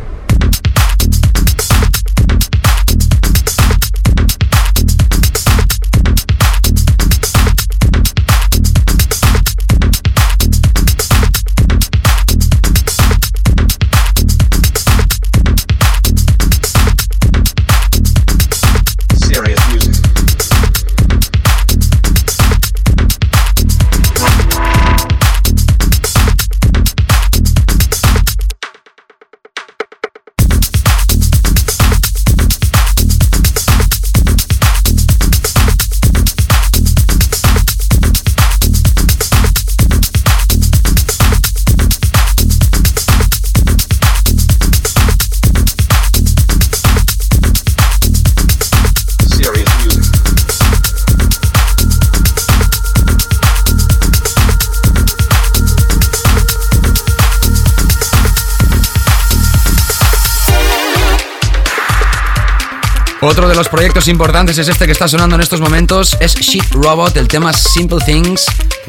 Los 63.62 63.70
proyectos 63.70 64.07
importantes 64.07 64.57
es 64.57 64.68
este 64.70 64.88
que 64.88 64.91
está 64.91 65.07
sonando 65.07 65.36
en 65.36 65.41
estos 65.41 65.62
momentos, 65.62 66.18
es 66.20 66.34
Shit 66.34 66.72
Robot, 66.72 67.16
el 67.18 67.28
tema 67.28 67.53
Simple 67.53 67.99
Things, 68.03 68.43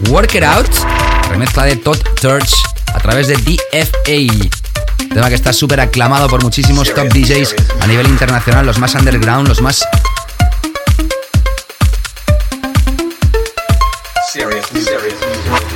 Work 0.09 0.35
It 0.35 0.45
Out, 0.45 0.71
remezcla 1.29 1.65
de 1.65 1.77
Todd 1.77 1.99
Turch 2.19 2.55
a 2.95 2.99
través 2.99 3.29
de 3.29 3.37
DFA. 3.37 5.13
Tema 5.13 5.29
que 5.29 5.35
está 5.35 5.53
súper 5.53 5.79
aclamado 5.79 6.27
por 6.27 6.43
muchísimos 6.43 6.89
top 6.95 7.13
DJs 7.13 7.55
a 7.83 7.87
nivel 7.87 8.07
internacional, 8.07 8.65
los 8.65 8.79
más 8.79 8.95
underground, 8.95 9.47
los 9.47 9.61
más 9.61 9.85
Serious. 14.33 14.67
Serious. 14.69 14.87
Serious 14.87 15.72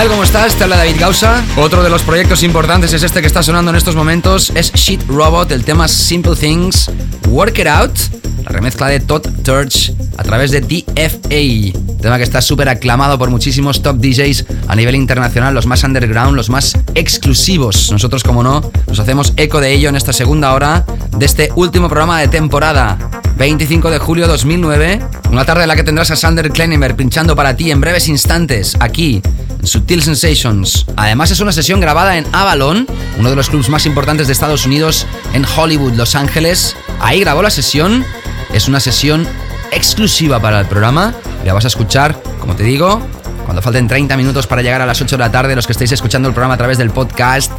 tal? 0.00 0.08
¿Cómo 0.08 0.22
estás? 0.22 0.54
Te 0.54 0.64
habla 0.64 0.76
David 0.78 0.96
Gausa. 0.98 1.44
Otro 1.56 1.82
de 1.82 1.90
los 1.90 2.02
proyectos 2.02 2.42
importantes 2.42 2.92
es 2.94 3.02
este 3.02 3.20
que 3.20 3.26
está 3.26 3.42
sonando 3.42 3.70
en 3.70 3.76
estos 3.76 3.96
momentos. 3.96 4.50
Es 4.54 4.72
Shit 4.72 5.02
Robot, 5.08 5.52
el 5.52 5.64
tema 5.64 5.88
Simple 5.88 6.36
Things, 6.36 6.90
Work 7.28 7.58
It 7.58 7.66
Out, 7.66 7.98
la 8.44 8.50
remezcla 8.50 8.86
de 8.86 9.00
Todd 9.00 9.26
Turch 9.42 9.92
a 10.16 10.22
través 10.22 10.52
de 10.52 10.60
DFA. 10.62 11.78
Tema 12.00 12.16
que 12.16 12.22
está 12.22 12.40
súper 12.40 12.70
aclamado 12.70 13.18
por 13.18 13.28
muchísimos 13.28 13.82
top 13.82 13.96
DJs 13.96 14.46
a 14.68 14.76
nivel 14.76 14.94
internacional, 14.94 15.52
los 15.52 15.66
más 15.66 15.84
underground, 15.84 16.34
los 16.34 16.48
más 16.48 16.78
exclusivos. 16.94 17.90
Nosotros, 17.90 18.22
como 18.22 18.42
no, 18.42 18.62
nos 18.86 18.98
hacemos 19.00 19.34
eco 19.36 19.60
de 19.60 19.72
ello 19.72 19.90
en 19.90 19.96
esta 19.96 20.14
segunda 20.14 20.54
hora 20.54 20.86
de 21.16 21.26
este 21.26 21.50
último 21.56 21.88
programa 21.88 22.20
de 22.20 22.28
temporada. 22.28 22.96
25 23.36 23.90
de 23.90 23.98
julio 23.98 24.28
2009, 24.28 25.00
una 25.30 25.44
tarde 25.44 25.62
en 25.62 25.68
la 25.68 25.76
que 25.76 25.82
tendrás 25.82 26.10
a 26.10 26.16
Sander 26.16 26.50
Kleinenberg 26.50 26.96
pinchando 26.96 27.36
para 27.36 27.56
ti 27.56 27.70
en 27.70 27.80
breves 27.80 28.08
instantes 28.08 28.76
aquí 28.80 29.22
en 29.60 29.66
Sutil 29.66 30.02
Sensations. 30.02 30.86
Además 30.96 31.30
es 31.30 31.40
una 31.40 31.52
sesión 31.52 31.80
grabada 31.80 32.16
en 32.16 32.26
Avalon, 32.32 32.86
uno 33.18 33.30
de 33.30 33.36
los 33.36 33.50
clubs 33.50 33.68
más 33.68 33.86
importantes 33.86 34.26
de 34.26 34.32
Estados 34.32 34.66
Unidos 34.66 35.06
en 35.32 35.44
Hollywood, 35.44 35.92
Los 35.94 36.14
Ángeles. 36.14 36.76
Ahí 37.00 37.20
grabó 37.20 37.42
la 37.42 37.50
sesión, 37.50 38.04
es 38.52 38.68
una 38.68 38.80
sesión 38.80 39.26
exclusiva 39.70 40.40
para 40.40 40.60
el 40.60 40.66
programa. 40.66 41.14
La 41.44 41.52
vas 41.52 41.64
a 41.64 41.68
escuchar, 41.68 42.20
como 42.40 42.56
te 42.56 42.64
digo, 42.64 43.00
cuando 43.44 43.62
falten 43.62 43.86
30 43.86 44.16
minutos 44.16 44.46
para 44.46 44.62
llegar 44.62 44.80
a 44.80 44.86
las 44.86 45.00
8 45.00 45.16
de 45.16 45.20
la 45.20 45.30
tarde, 45.30 45.54
los 45.54 45.66
que 45.66 45.72
estáis 45.72 45.92
escuchando 45.92 46.28
el 46.28 46.34
programa 46.34 46.54
a 46.54 46.58
través 46.58 46.78
del 46.78 46.90
podcast, 46.90 47.52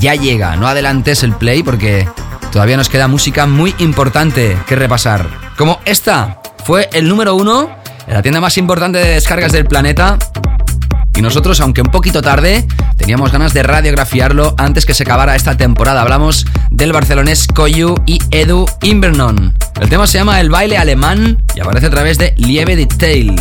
ya 0.00 0.14
llega. 0.14 0.56
No 0.56 0.66
adelantes 0.66 1.22
el 1.22 1.32
play 1.34 1.62
porque 1.62 2.08
todavía 2.50 2.76
nos 2.76 2.88
queda 2.88 3.08
música 3.08 3.46
muy 3.46 3.74
importante 3.78 4.58
que 4.66 4.76
repasar. 4.76 5.26
Como 5.56 5.80
esta 5.84 6.40
fue 6.64 6.88
el 6.92 7.08
número 7.08 7.34
uno 7.34 7.70
en 8.06 8.14
la 8.14 8.22
tienda 8.22 8.40
más 8.40 8.56
importante 8.58 8.98
de 8.98 9.14
descargas 9.14 9.52
del 9.52 9.66
planeta. 9.66 10.18
Nosotros, 11.22 11.60
aunque 11.60 11.82
un 11.82 11.88
poquito 11.88 12.20
tarde, 12.20 12.66
teníamos 12.96 13.30
ganas 13.30 13.54
de 13.54 13.62
radiografiarlo 13.62 14.56
antes 14.58 14.84
que 14.84 14.92
se 14.92 15.04
acabara 15.04 15.36
esta 15.36 15.56
temporada. 15.56 16.02
Hablamos 16.02 16.46
del 16.72 16.92
barcelonés 16.92 17.46
Koyu 17.46 17.94
y 18.06 18.18
Edu 18.32 18.66
Invernon. 18.82 19.56
El 19.80 19.88
tema 19.88 20.08
se 20.08 20.18
llama 20.18 20.40
El 20.40 20.50
baile 20.50 20.78
alemán 20.78 21.40
y 21.54 21.60
aparece 21.60 21.86
a 21.86 21.90
través 21.90 22.18
de 22.18 22.34
Lieve 22.36 22.74
Detail. 22.74 23.36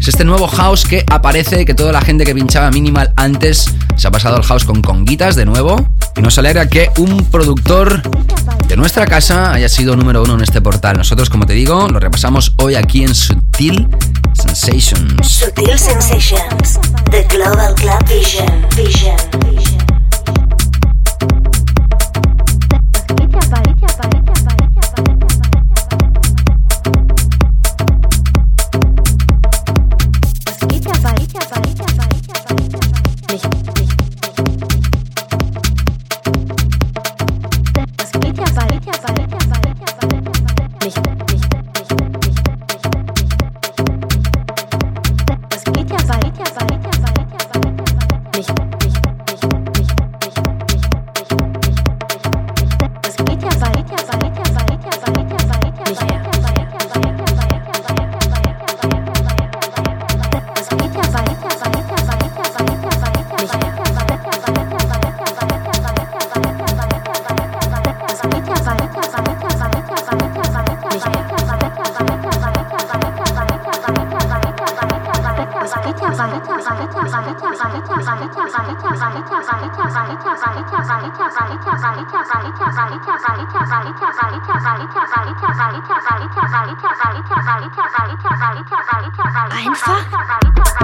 Es 0.00 0.08
este 0.08 0.24
nuevo 0.24 0.48
house 0.48 0.86
que 0.86 1.04
aparece, 1.10 1.66
que 1.66 1.74
toda 1.74 1.92
la 1.92 2.00
gente 2.00 2.24
que 2.24 2.34
pinchaba 2.34 2.70
minimal 2.70 3.12
antes 3.16 3.74
se 3.96 4.08
ha 4.08 4.10
pasado 4.10 4.36
al 4.36 4.44
house 4.44 4.64
con 4.64 4.80
conguitas 4.80 5.36
de 5.36 5.44
nuevo. 5.44 5.86
Y 6.16 6.22
nos 6.22 6.38
alegra 6.38 6.68
que 6.68 6.90
un 6.96 7.24
productor 7.26 8.02
de 8.66 8.76
nuestra 8.76 9.06
casa 9.06 9.52
haya 9.52 9.68
sido 9.68 9.96
número 9.96 10.22
uno 10.22 10.34
en 10.34 10.42
este 10.42 10.62
portal. 10.62 10.96
Nosotros, 10.96 11.28
como 11.28 11.46
te 11.46 11.52
digo, 11.52 11.88
lo 11.88 12.00
repasamos 12.00 12.54
hoy 12.56 12.74
aquí 12.74 13.02
en 13.02 13.14
Sutil 13.14 13.86
Sensations. 14.34 15.26
Sutil 15.26 15.78
Sensations, 15.78 16.78
The 17.10 17.24
Global 17.30 17.74
Club 17.74 18.06
Vision. 18.06 18.68
Vision. 18.72 19.16
Vision. 19.40 19.87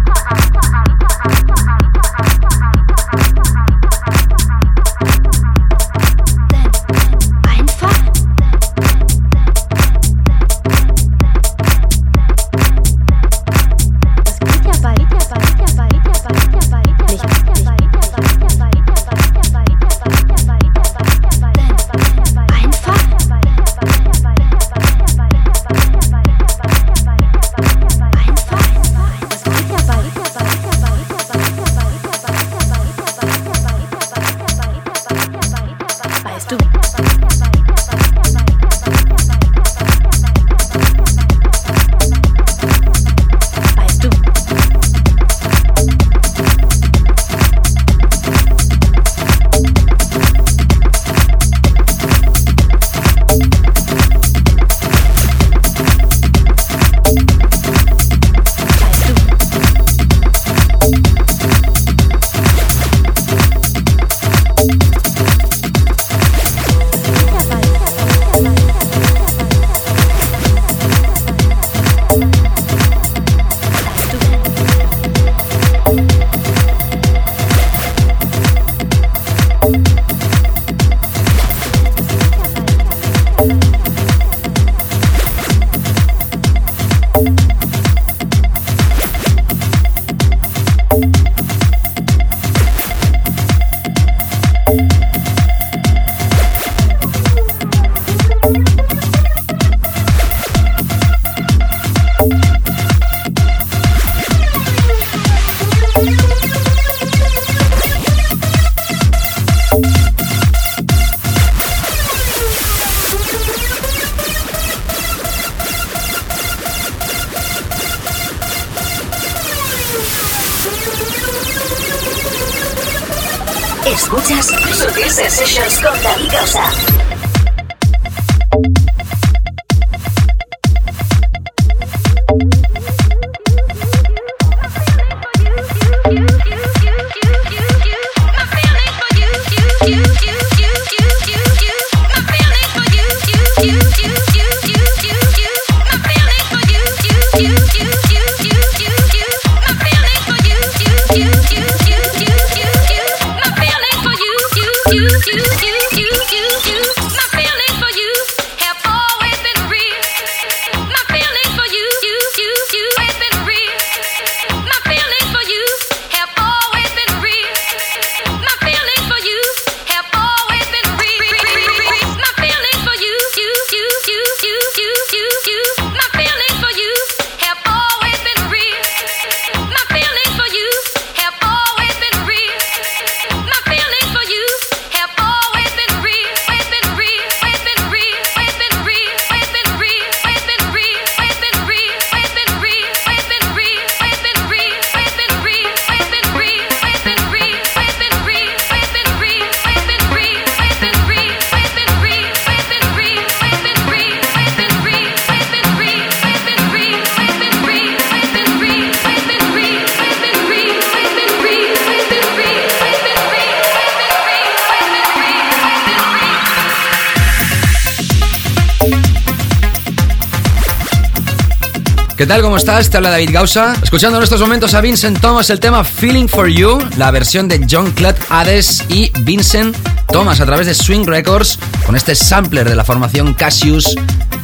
¿Qué 222.25 222.29
tal? 222.29 222.41
¿Cómo 222.41 222.57
estás? 222.57 222.89
Te 222.89 222.97
habla 222.97 223.11
David 223.11 223.33
Gausa. 223.35 223.75
Escuchando 223.83 224.17
en 224.17 224.25
estos 224.25 224.41
momentos 224.41 224.73
a 224.73 224.81
Vincent 224.81 225.21
Thomas 225.21 225.51
el 225.51 225.61
tema 225.61 225.85
Feeling 225.85 226.27
for 226.27 226.49
You, 226.49 226.79
la 226.97 227.11
versión 227.11 227.49
de 227.49 227.67
John 227.71 227.91
Clutt 227.91 228.17
Hades 228.31 228.83
y 228.89 229.13
Vincent 229.25 229.77
Thomas 230.11 230.41
a 230.41 230.47
través 230.47 230.67
de 230.67 230.73
Swing 230.73 231.05
Records 231.05 231.59
con 231.85 231.97
este 231.97 232.15
sampler 232.15 232.67
de 232.67 232.77
la 232.77 232.83
formación 232.83 233.35
Cassius 233.35 233.95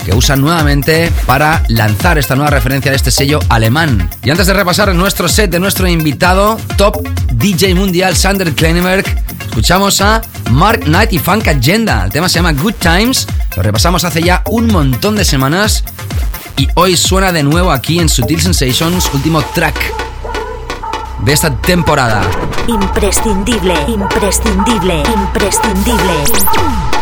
que 0.05 0.13
usan 0.13 0.43
nuevamente 0.43 1.11
para 1.25 1.63
lanzar 1.69 2.19
esta 2.19 2.37
nueva 2.37 2.51
referencia 2.51 2.91
de 2.91 2.99
este 2.99 3.11
sello 3.11 3.41
alemán. 3.49 4.11
Y 4.25 4.29
antes 4.29 4.47
de 4.47 4.53
repasar 4.53 4.95
nuestro 4.95 5.27
set 5.27 5.51
de 5.51 5.59
nuestro 5.59 5.89
invitado, 5.89 6.59
top 6.77 7.03
DJ 7.33 7.75
mundial 7.75 8.15
Sander 8.15 8.53
Kleineberg, 8.53 9.07
escuchamos 9.47 10.03
a 10.03 10.21
Mark 10.51 10.81
Knight 10.85 11.15
y 11.15 11.19
Funk 11.19 11.49
Agenda. 11.49 12.05
El 12.05 12.13
tema 12.13 12.29
se 12.29 12.41
llama 12.41 12.53
Good 12.53 12.75
Times, 12.75 13.27
lo 13.57 13.63
repasamos 13.63 14.05
hace 14.05 14.23
ya 14.23 14.43
un 14.51 14.67
montón 14.67 15.17
de 15.17 15.25
semanas 15.25 15.83
y 16.61 16.69
hoy 16.75 16.95
suena 16.95 17.33
de 17.33 17.43
nuevo 17.43 17.73
aquí 17.73 18.01
en 18.01 18.09
Sutil 18.11 18.39
Sensations, 18.39 19.11
último 19.15 19.41
track 19.55 19.95
de 21.21 21.33
esta 21.33 21.57
temporada. 21.57 22.21
Imprescindible, 22.69 23.73
imprescindible, 23.89 25.03
imprescindible. 25.03 27.00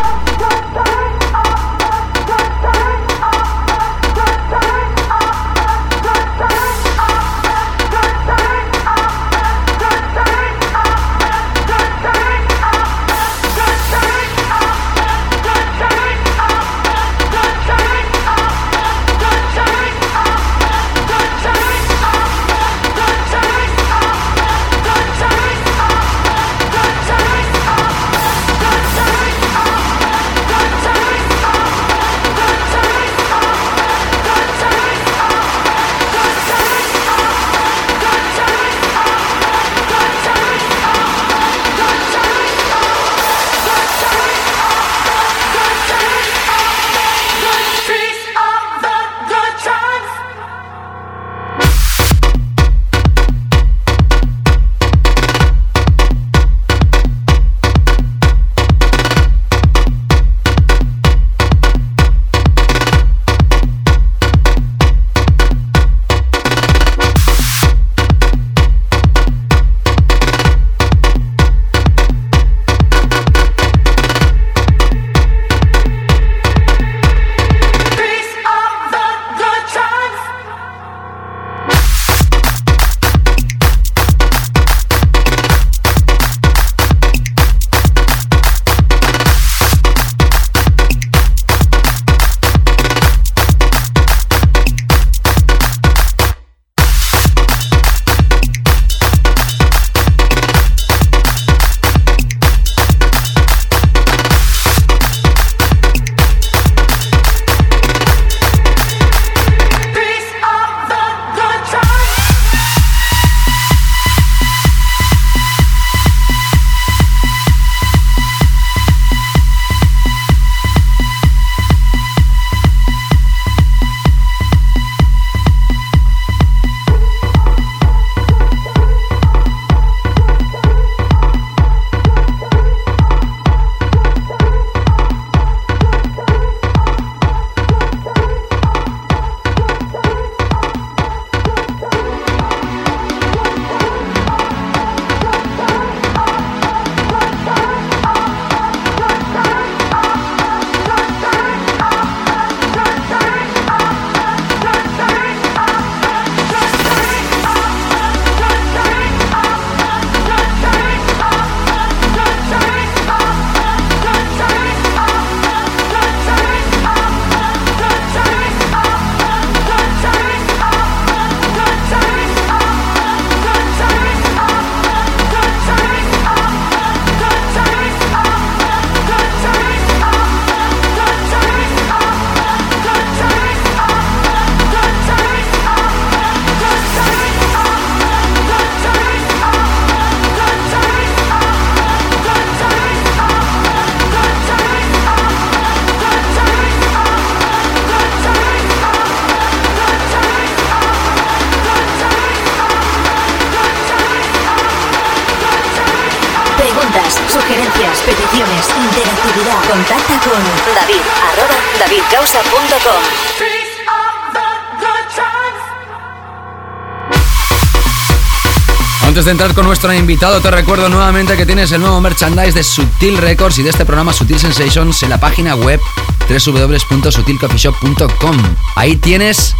Entrar 219.31 219.53
con 219.53 219.65
nuestro 219.65 219.93
invitado, 219.93 220.41
te 220.41 220.49
recuerdo 220.49 220.89
nuevamente 220.89 221.37
que 221.37 221.45
tienes 221.45 221.71
el 221.71 221.81
nuevo 221.81 222.01
merchandise 222.01 222.53
de 222.53 222.63
Sutil 222.63 223.15
Records 223.17 223.59
y 223.59 223.63
de 223.63 223.69
este 223.69 223.85
programa 223.85 224.11
Sutil 224.11 224.39
Sensations 224.39 225.03
en 225.03 225.09
la 225.09 225.19
página 225.19 225.53
web 225.55 225.79
www.sutilcoffeeshop.com. 226.27 228.37
Ahí 228.75 228.95
tienes 228.95 229.53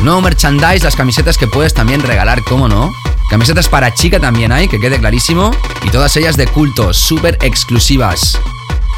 nuevo 0.00 0.22
merchandise, 0.22 0.84
las 0.84 0.96
camisetas 0.96 1.36
que 1.36 1.46
puedes 1.46 1.74
también 1.74 2.00
regalar, 2.02 2.42
¿cómo 2.44 2.66
no? 2.68 2.94
Camisetas 3.28 3.68
para 3.68 3.92
chica 3.92 4.18
también 4.20 4.52
hay, 4.52 4.68
que 4.68 4.80
quede 4.80 4.98
clarísimo, 4.98 5.50
y 5.82 5.90
todas 5.90 6.16
ellas 6.16 6.38
de 6.38 6.46
culto, 6.46 6.94
súper 6.94 7.36
exclusivas. 7.42 8.40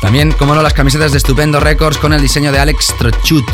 También, 0.01 0.31
como 0.33 0.55
no, 0.55 0.63
las 0.63 0.75
camisetas 0.75 1.11
de 1.13 1.19
Estupendo 1.19 1.59
Records 1.59 1.99
con 1.99 2.13
el 2.13 2.23
diseño 2.23 2.53
de 2.53 2.61
Alex 2.61 2.95
Trochut, 2.99 3.51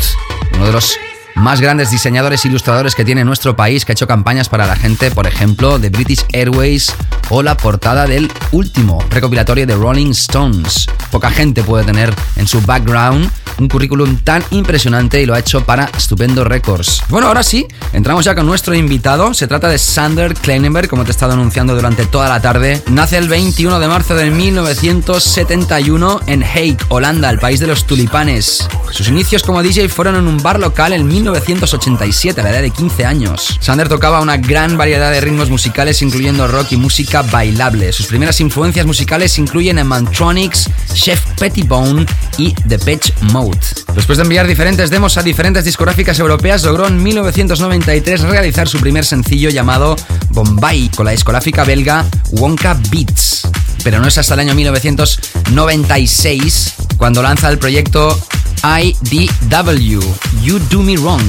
uno 0.53 0.67
de 0.67 0.73
los 0.73 0.99
más 1.39 1.61
grandes 1.61 1.89
diseñadores 1.89 2.43
e 2.43 2.49
ilustradores 2.49 2.95
que 2.95 3.05
tiene 3.05 3.23
nuestro 3.23 3.55
país, 3.55 3.85
que 3.85 3.91
ha 3.91 3.93
hecho 3.93 4.07
campañas 4.07 4.49
para 4.49 4.67
la 4.67 4.75
gente, 4.75 5.09
por 5.11 5.25
ejemplo, 5.25 5.79
de 5.79 5.89
British 5.89 6.25
Airways 6.33 6.93
o 7.29 7.41
la 7.41 7.55
portada 7.55 8.05
del 8.05 8.31
último 8.51 9.03
recopilatorio 9.09 9.65
de 9.65 9.75
Rolling 9.75 10.11
Stones. 10.11 10.87
Poca 11.11 11.31
gente 11.31 11.63
puede 11.63 11.85
tener 11.85 12.13
en 12.35 12.47
su 12.47 12.61
background 12.61 13.31
un 13.57 13.67
currículum 13.67 14.17
tan 14.17 14.43
impresionante 14.51 15.21
y 15.21 15.25
lo 15.25 15.33
ha 15.33 15.39
hecho 15.39 15.63
para 15.65 15.89
Estupendo 15.97 16.43
Records. 16.43 17.03
Bueno, 17.09 17.27
ahora 17.27 17.43
sí, 17.43 17.67
entramos 17.93 18.25
ya 18.25 18.35
con 18.35 18.45
nuestro 18.45 18.73
invitado. 18.73 19.33
Se 19.33 19.47
trata 19.47 19.67
de 19.67 19.77
Sander 19.77 20.33
Kleinenberg, 20.33 20.87
como 20.87 21.03
te 21.03 21.09
he 21.09 21.11
estado 21.11 21.33
anunciando 21.33 21.75
durante 21.75 22.05
toda 22.05 22.29
la 22.29 22.41
tarde. 22.41 22.81
Nace 22.87 23.17
el 23.17 23.27
21 23.27 23.79
de 23.79 23.87
marzo 23.87 24.15
de 24.15 24.29
1971 24.29 26.21
en 26.27 26.43
Hague, 26.43 26.77
Holanda, 26.89 27.29
el 27.29 27.39
país 27.39 27.59
de 27.59 27.67
los 27.67 27.85
tulipanes. 27.85 28.67
Sus 28.91 29.07
inicios 29.07 29.43
como 29.43 29.63
DJ 29.63 29.89
fueron 29.89 30.15
en 30.15 30.27
un 30.27 30.37
bar 30.37 30.59
local 30.59 30.93
en 30.93 31.07
1987, 31.07 32.41
a 32.41 32.43
la 32.43 32.49
edad 32.51 32.61
de 32.61 32.71
15 32.71 33.05
años. 33.05 33.57
Sander 33.61 33.87
tocaba 33.87 34.21
una 34.21 34.37
gran 34.37 34.77
variedad 34.77 35.11
de 35.11 35.21
ritmos 35.21 35.49
musicales, 35.49 36.01
incluyendo 36.01 36.47
rock 36.47 36.71
y 36.71 36.77
música 36.77 37.21
bailable. 37.21 37.93
Sus 37.93 38.07
primeras 38.07 38.39
influencias 38.41 38.85
musicales 38.85 39.37
incluyen 39.37 39.79
a 39.79 39.83
Mantronics, 39.83 40.69
Chef 40.93 41.21
Pettibone 41.39 42.05
y 42.37 42.53
The 42.53 42.79
Pitch 42.79 43.13
Mode. 43.31 43.59
Después 43.95 44.17
de 44.17 44.23
enviar 44.23 44.47
diferentes 44.47 44.89
demos 44.89 45.17
a 45.17 45.23
diferentes 45.23 45.65
discográficas 45.65 46.19
europeas, 46.19 46.63
logró 46.63 46.87
en 46.87 47.01
1993 47.01 48.21
realizar 48.21 48.67
su 48.67 48.79
primer 48.79 49.05
sencillo 49.05 49.49
llamado 49.49 49.95
Bombay 50.29 50.89
con 50.95 51.05
la 51.05 51.11
discográfica 51.11 51.63
belga 51.63 52.05
Wonka 52.31 52.77
Beats. 52.91 53.47
Pero 53.83 53.99
no 53.99 54.07
es 54.07 54.17
hasta 54.17 54.33
el 54.33 54.39
año 54.41 54.55
1996 54.55 56.73
cuando 56.97 57.23
lanza 57.23 57.49
el 57.49 57.59
proyecto 57.59 58.19
IDW, 58.63 59.99
You 60.41 60.59
Do 60.69 60.81
Me 60.81 60.95
Wrong, 60.97 61.21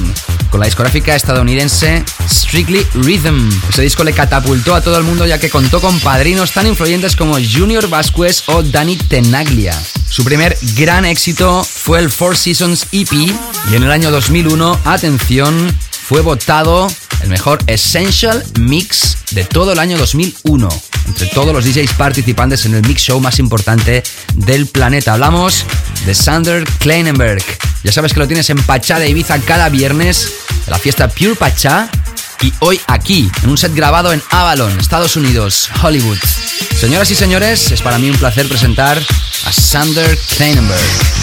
con 0.49 0.59
la 0.59 0.65
discográfica 0.65 1.15
estadounidense 1.15 2.03
Strictly 2.29 2.85
Rhythm. 2.93 3.49
Ese 3.69 3.81
disco 3.81 4.03
le 4.03 4.13
catapultó 4.13 4.75
a 4.75 4.81
todo 4.81 4.97
el 4.97 5.03
mundo 5.03 5.25
ya 5.25 5.39
que 5.39 5.49
contó 5.49 5.79
con 5.81 5.99
padrinos 5.99 6.51
tan 6.51 6.67
influyentes 6.67 7.15
como 7.15 7.35
Junior 7.35 7.87
Vasquez 7.89 8.43
o 8.47 8.63
Danny 8.63 8.95
Tenaglia. 8.95 9.79
Su 10.09 10.23
primer 10.23 10.57
gran 10.75 11.05
éxito 11.05 11.63
fue 11.63 11.99
el 11.99 12.11
Four 12.11 12.37
Seasons 12.37 12.87
EP 12.91 13.11
y 13.13 13.75
en 13.75 13.83
el 13.83 13.91
año 13.91 14.11
2001, 14.11 14.79
atención, 14.85 15.75
fue 15.89 16.21
votado 16.21 16.87
el 17.21 17.29
mejor 17.29 17.59
Essential 17.67 18.43
Mix 18.59 19.17
de 19.31 19.45
todo 19.45 19.73
el 19.73 19.79
año 19.79 19.97
2001 19.97 20.90
entre 21.11 21.27
todos 21.27 21.53
los 21.53 21.65
DJs 21.65 21.93
participantes 21.95 22.65
en 22.65 22.73
el 22.73 22.87
mix 22.87 23.01
show 23.01 23.19
más 23.19 23.37
importante 23.37 24.01
del 24.33 24.65
planeta. 24.65 25.11
Hablamos 25.11 25.65
de 26.05 26.15
Sander 26.15 26.63
Kleinenberg. 26.79 27.43
Ya 27.83 27.91
sabes 27.91 28.13
que 28.13 28.21
lo 28.21 28.27
tienes 28.27 28.49
en 28.49 28.57
Pachá 28.63 28.97
de 28.97 29.09
Ibiza 29.09 29.37
cada 29.39 29.67
viernes, 29.67 30.31
la 30.67 30.79
fiesta 30.79 31.09
Pure 31.09 31.35
Pachá. 31.35 31.89
Y 32.41 32.53
hoy 32.59 32.79
aquí, 32.87 33.29
en 33.43 33.49
un 33.49 33.57
set 33.57 33.75
grabado 33.75 34.13
en 34.13 34.23
Avalon, 34.31 34.79
Estados 34.79 35.17
Unidos, 35.17 35.69
Hollywood. 35.83 36.17
Señoras 36.79 37.11
y 37.11 37.15
señores, 37.15 37.71
es 37.71 37.81
para 37.81 37.99
mí 37.99 38.09
un 38.09 38.17
placer 38.17 38.47
presentar 38.47 38.97
a 39.45 39.51
Sander 39.51 40.17
Kleinenberg. 40.37 41.20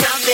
Young 0.00 0.27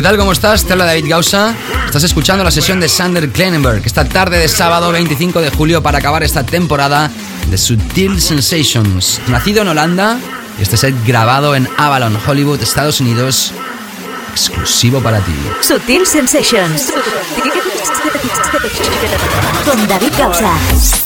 ¿Qué 0.00 0.04
tal? 0.04 0.16
¿Cómo 0.16 0.32
estás? 0.32 0.64
Te 0.64 0.72
habla 0.72 0.86
David 0.86 1.10
Gausa. 1.10 1.54
Estás 1.84 2.04
escuchando 2.04 2.42
la 2.42 2.50
sesión 2.50 2.80
de 2.80 2.88
Sander 2.88 3.28
Klenenberg 3.28 3.82
esta 3.84 4.02
tarde 4.08 4.38
de 4.38 4.48
sábado 4.48 4.90
25 4.92 5.42
de 5.42 5.50
julio 5.50 5.82
para 5.82 5.98
acabar 5.98 6.22
esta 6.22 6.42
temporada 6.42 7.10
de 7.50 7.58
Subtil 7.58 8.18
Sensations. 8.18 9.20
Nacido 9.28 9.60
en 9.60 9.68
Holanda, 9.68 10.18
este 10.58 10.78
set 10.78 10.94
grabado 11.06 11.54
en 11.54 11.68
Avalon, 11.76 12.18
Hollywood, 12.26 12.62
Estados 12.62 13.02
Unidos, 13.02 13.52
exclusivo 14.32 15.02
para 15.02 15.18
ti. 15.18 15.34
Subtil 15.60 16.06
Sensations. 16.06 16.94
Con 19.66 19.86
David 19.86 20.12
Gausa. 20.16 20.99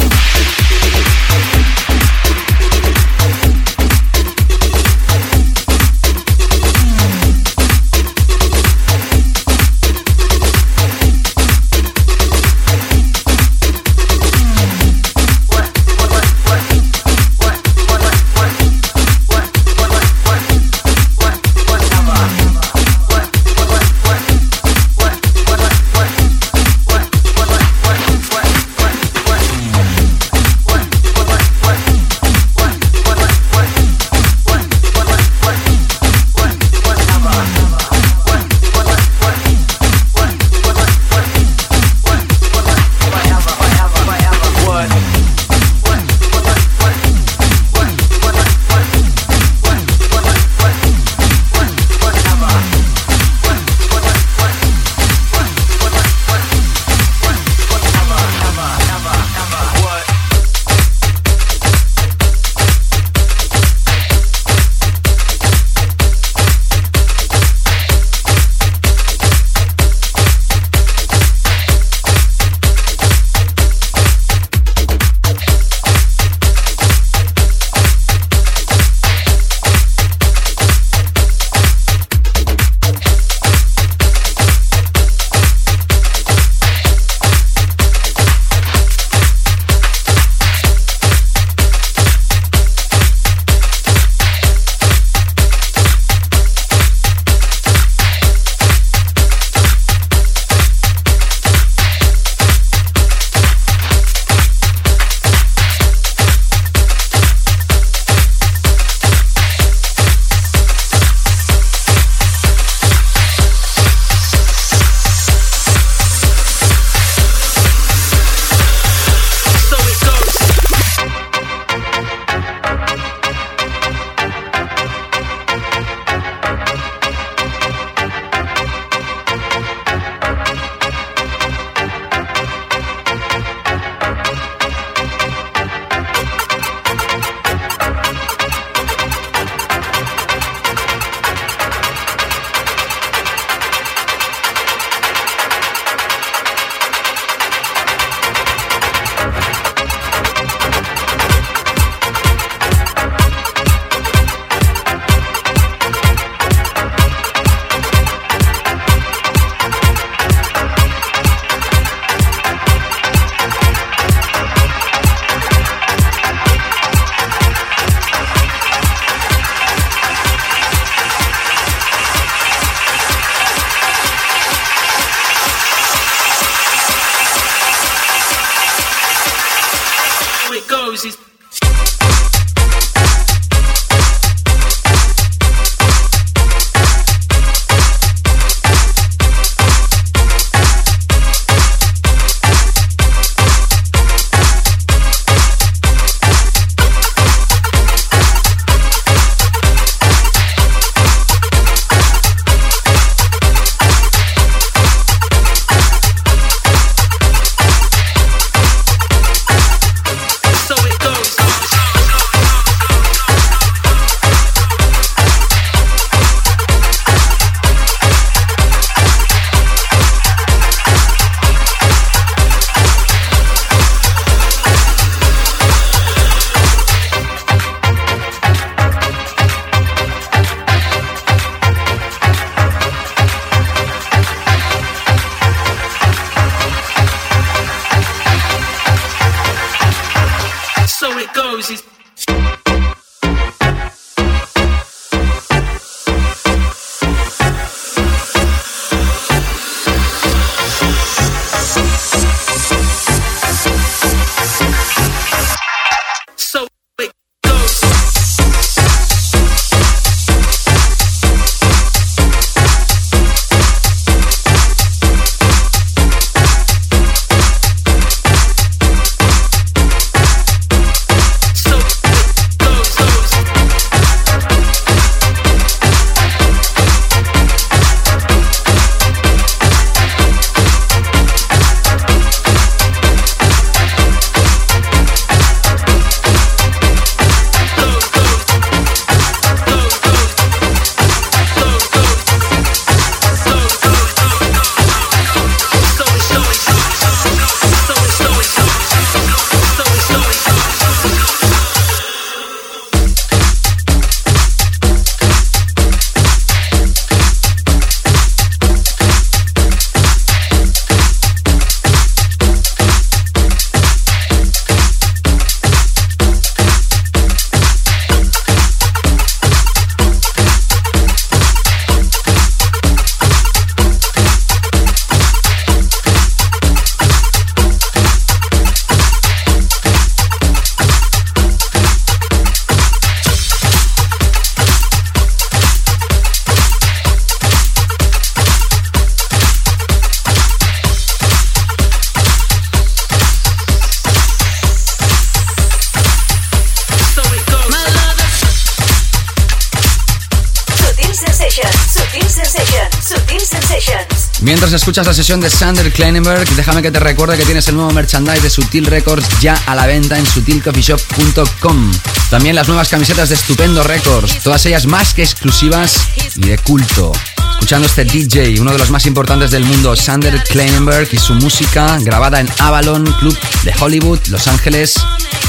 Escuchas 354.76 355.06
la 355.06 355.14
sesión 355.14 355.40
de 355.40 355.51
Sander 355.51 355.92
Kleinenberg, 355.92 356.48
déjame 356.56 356.82
que 356.82 356.90
te 356.90 356.98
recuerde 356.98 357.36
que 357.36 357.44
tienes 357.44 357.68
el 357.68 357.76
nuevo 357.76 357.92
merchandise 357.92 358.40
de 358.40 358.51
Sutil 358.51 358.86
Records 358.86 359.26
ya 359.40 359.55
a 359.66 359.74
la 359.74 359.86
venta 359.86 360.18
en 360.18 360.26
sutilcoffeeshop.com. 360.26 361.92
También 362.30 362.56
las 362.56 362.66
nuevas 362.66 362.88
camisetas 362.88 363.28
de 363.28 363.36
Estupendo 363.36 363.82
Records, 363.82 364.42
todas 364.42 364.64
ellas 364.66 364.86
más 364.86 365.14
que 365.14 365.22
exclusivas 365.22 365.96
y 366.36 366.46
de 366.46 366.59
culto. 366.59 367.12
Escuchando 367.52 367.86
este 367.86 368.05
DJ, 368.05 368.60
uno 368.60 368.72
de 368.72 368.78
los 368.78 368.90
más 368.90 369.06
importantes 369.06 369.51
del 369.51 369.64
mundo, 369.64 369.94
Sander 369.94 370.42
Kleinenberg 370.42 371.09
y 371.12 371.18
su 371.18 371.34
música 371.34 371.98
grabada 372.01 372.40
en 372.40 372.48
Avalon 372.59 373.05
Club 373.20 373.38
de 373.62 373.74
Hollywood, 373.78 374.20
Los 374.28 374.48
Ángeles. 374.48 374.94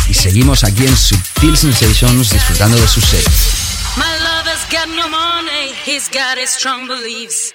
Y 0.07 0.14
seguimos 0.14 0.64
aquí 0.64 0.85
en 0.85 0.95
Sutil 0.95 1.57
Sensations 1.57 2.30
disfrutando 2.30 2.77
de 2.77 2.88
su 2.88 3.02
set. 3.02 3.26
Got 4.72 4.89
no 4.89 5.07
money, 5.07 5.73
he's 5.85 6.10
got 6.10 6.38
his 6.38 6.49
strong 6.49 6.88
beliefs. 6.88 7.55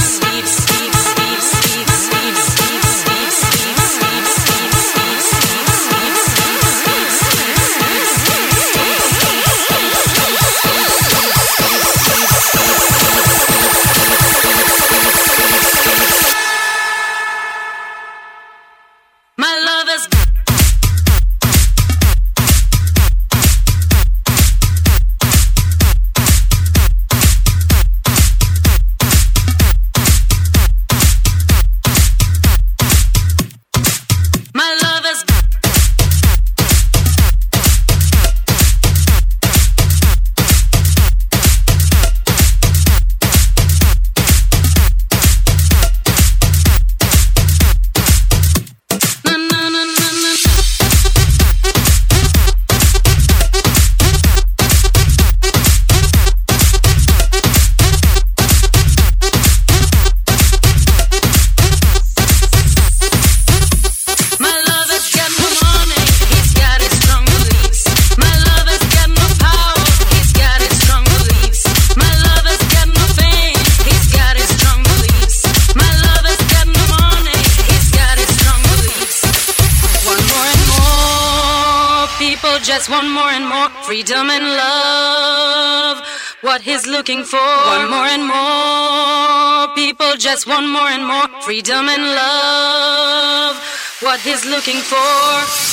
freedom 91.51 91.89
and 91.89 92.03
love. 92.03 93.57
What 93.99 94.21
he's 94.21 94.45
looking 94.45 94.77
for. 94.77 95.70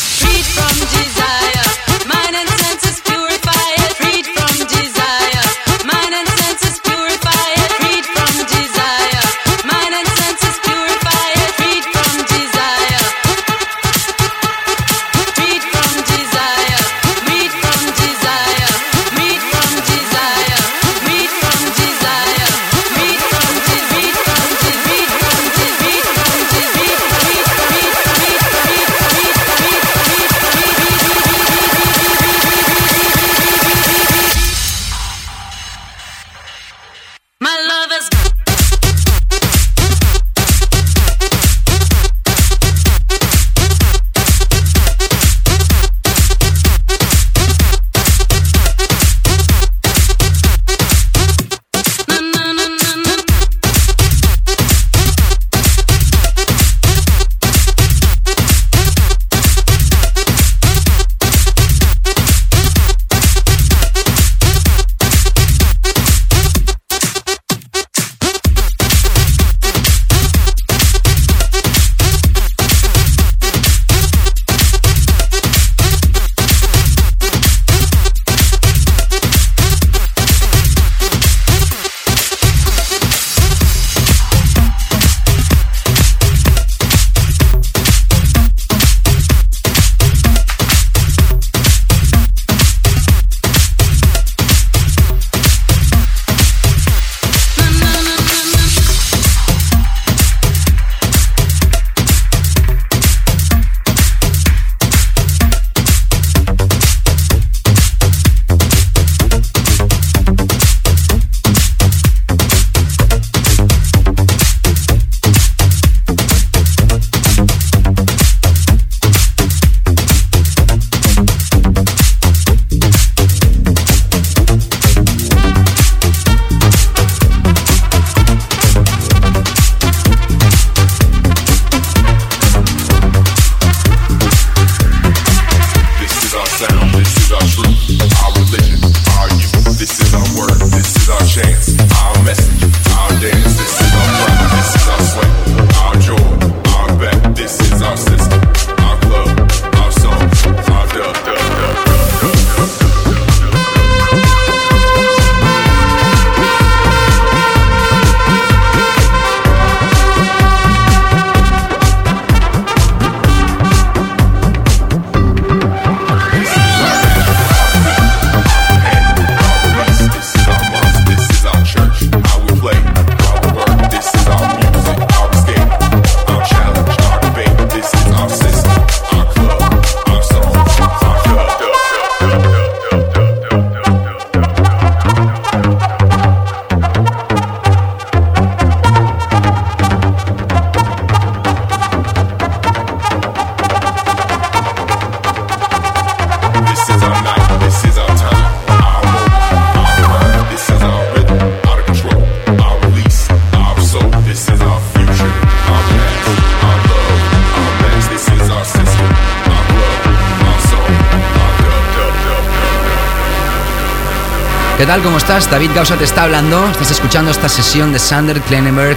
¿Qué 214.78 214.86
tal? 214.86 215.02
¿Cómo 215.02 215.18
estás? 215.18 215.50
David 215.50 215.72
Gausa 215.74 215.96
te 215.96 216.04
está 216.04 216.22
hablando. 216.22 216.64
Estás 216.70 216.92
escuchando 216.92 217.32
esta 217.32 217.48
sesión 217.48 217.92
de 217.92 217.98
Sander 217.98 218.40
Klenenberg 218.42 218.96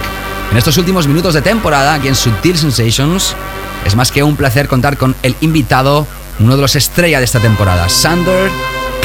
en 0.52 0.56
estos 0.56 0.78
últimos 0.78 1.08
minutos 1.08 1.34
de 1.34 1.42
temporada 1.42 1.94
aquí 1.94 2.06
en 2.06 2.14
Subtil 2.14 2.56
Sensations. 2.56 3.34
Es 3.84 3.96
más 3.96 4.12
que 4.12 4.22
un 4.22 4.36
placer 4.36 4.68
contar 4.68 4.96
con 4.96 5.16
el 5.24 5.34
invitado, 5.40 6.06
uno 6.38 6.54
de 6.54 6.62
los 6.62 6.76
estrella 6.76 7.18
de 7.18 7.24
esta 7.24 7.40
temporada, 7.40 7.88
Sander 7.88 8.48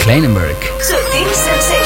Kleinenberg. 0.03 0.55
Sutil 0.79 1.27
Sensations. 1.33 1.76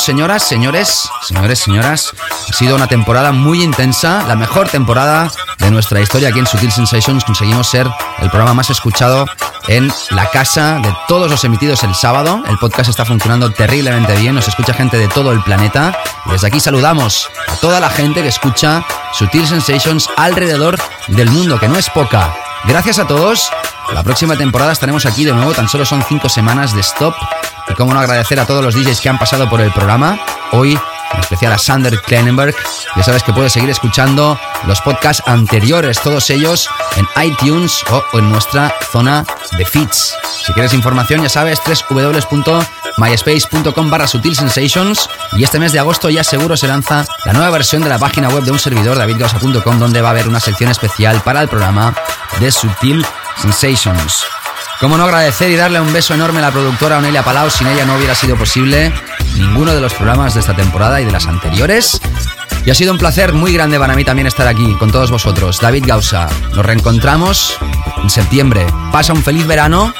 Señoras, 0.00 0.42
señores, 0.42 1.08
señores, 1.22 1.58
señoras, 1.58 2.12
ha 2.48 2.52
sido 2.52 2.76
una 2.76 2.86
temporada 2.86 3.32
muy 3.32 3.62
intensa, 3.62 4.24
la 4.26 4.34
mejor 4.34 4.68
temporada 4.68 5.30
de 5.58 5.70
nuestra 5.70 6.00
historia 6.00 6.28
aquí 6.28 6.38
en 6.38 6.46
Sutil 6.46 6.72
Sensations. 6.72 7.24
Conseguimos 7.24 7.68
ser 7.68 7.88
el 8.18 8.30
programa 8.30 8.54
más 8.54 8.70
escuchado 8.70 9.26
en 9.68 9.92
la 10.10 10.26
casa 10.30 10.80
de 10.82 10.94
todos 11.06 11.30
los 11.30 11.44
emitidos 11.44 11.82
el 11.82 11.94
sábado. 11.94 12.42
El 12.48 12.58
podcast 12.58 12.88
está 12.88 13.04
funcionando 13.04 13.50
terriblemente 13.50 14.16
bien, 14.16 14.34
nos 14.34 14.48
escucha 14.48 14.72
gente 14.72 14.96
de 14.96 15.08
todo 15.08 15.32
el 15.32 15.42
planeta. 15.42 15.96
Desde 16.26 16.46
aquí 16.46 16.60
saludamos 16.60 17.28
a 17.48 17.56
toda 17.56 17.80
la 17.80 17.90
gente 17.90 18.22
que 18.22 18.28
escucha 18.28 18.84
Sutil 19.12 19.46
Sensations 19.46 20.08
alrededor 20.16 20.78
del 21.08 21.30
mundo, 21.30 21.58
que 21.58 21.68
no 21.68 21.78
es 21.78 21.90
poca. 21.90 22.34
Gracias 22.64 22.98
a 22.98 23.06
todos. 23.06 23.50
La 23.92 24.02
próxima 24.02 24.36
temporada 24.36 24.72
estaremos 24.72 25.04
aquí 25.04 25.24
de 25.24 25.32
nuevo, 25.32 25.52
tan 25.52 25.68
solo 25.68 25.84
son 25.84 26.04
cinco 26.08 26.28
semanas 26.28 26.74
de 26.74 26.80
stop. 26.80 27.14
Y 27.70 27.74
cómo 27.74 27.94
no 27.94 28.00
agradecer 28.00 28.40
a 28.40 28.46
todos 28.46 28.64
los 28.64 28.74
DJs 28.74 29.00
que 29.00 29.08
han 29.08 29.18
pasado 29.18 29.48
por 29.48 29.60
el 29.60 29.72
programa. 29.72 30.18
Hoy, 30.52 30.78
en 31.12 31.20
especial 31.20 31.52
a 31.52 31.58
Sander 31.58 32.00
Klenenberg. 32.02 32.54
Ya 32.96 33.02
sabes 33.02 33.22
que 33.22 33.32
puedes 33.32 33.52
seguir 33.52 33.70
escuchando 33.70 34.38
los 34.66 34.80
podcasts 34.80 35.22
anteriores, 35.26 36.00
todos 36.00 36.30
ellos 36.30 36.68
en 36.96 37.06
iTunes 37.22 37.84
o 37.90 38.18
en 38.18 38.30
nuestra 38.30 38.74
zona 38.90 39.24
de 39.56 39.64
feeds. 39.64 40.16
Si 40.44 40.52
quieres 40.52 40.74
información, 40.74 41.22
ya 41.22 41.28
sabes, 41.28 41.60
www.myspace.com 41.88 43.90
barra. 43.90 44.06
Y 45.36 45.44
este 45.44 45.58
mes 45.58 45.72
de 45.72 45.78
agosto 45.78 46.10
ya 46.10 46.24
seguro 46.24 46.56
se 46.56 46.66
lanza 46.66 47.04
la 47.24 47.32
nueva 47.32 47.50
versión 47.50 47.82
de 47.82 47.88
la 47.88 47.98
página 47.98 48.28
web 48.28 48.44
de 48.44 48.52
un 48.52 48.58
servidor, 48.58 48.98
davidgausa.com, 48.98 49.78
donde 49.78 50.02
va 50.02 50.08
a 50.08 50.12
haber 50.12 50.28
una 50.28 50.40
sección 50.40 50.70
especial 50.70 51.20
para 51.22 51.42
el 51.42 51.48
programa 51.48 51.94
de 52.40 52.50
Sutil 52.50 53.06
Sensations. 53.36 54.39
Cómo 54.80 54.96
no 54.96 55.04
agradecer 55.04 55.50
y 55.50 55.56
darle 55.56 55.78
un 55.78 55.92
beso 55.92 56.14
enorme 56.14 56.38
a 56.38 56.42
la 56.42 56.50
productora 56.50 56.96
Onelia 56.96 57.22
Palau. 57.22 57.50
Sin 57.50 57.66
ella 57.66 57.84
no 57.84 57.96
hubiera 57.96 58.14
sido 58.14 58.34
posible 58.36 58.90
ninguno 59.36 59.74
de 59.74 59.80
los 59.80 59.92
programas 59.92 60.32
de 60.32 60.40
esta 60.40 60.56
temporada 60.56 61.02
y 61.02 61.04
de 61.04 61.12
las 61.12 61.26
anteriores. 61.26 62.00
Y 62.64 62.70
ha 62.70 62.74
sido 62.74 62.92
un 62.92 62.98
placer 62.98 63.34
muy 63.34 63.52
grande 63.52 63.78
para 63.78 63.94
mí 63.94 64.04
también 64.06 64.26
estar 64.26 64.48
aquí 64.48 64.74
con 64.78 64.90
todos 64.90 65.10
vosotros. 65.10 65.60
David 65.60 65.84
Gausa. 65.86 66.30
Nos 66.54 66.64
reencontramos 66.64 67.58
en 68.02 68.08
septiembre. 68.08 68.66
Pasa 68.90 69.12
un 69.12 69.22
feliz 69.22 69.46
verano. 69.46 69.92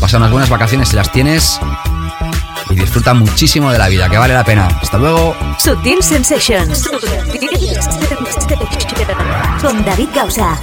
Pasa 0.00 0.16
unas 0.16 0.32
buenas 0.32 0.48
vacaciones 0.48 0.88
si 0.88 0.96
las 0.96 1.12
tienes. 1.12 1.60
Y 2.70 2.74
disfruta 2.74 3.14
muchísimo 3.14 3.70
de 3.70 3.78
la 3.78 3.88
vida, 3.88 4.08
que 4.08 4.18
vale 4.18 4.34
la 4.34 4.44
pena. 4.44 4.66
Hasta 4.82 4.98
luego. 4.98 5.36
Sutil 5.58 6.02
Sensations. 6.02 6.90
Con 9.62 9.84
David 9.84 10.08
Gausa. 10.12 10.58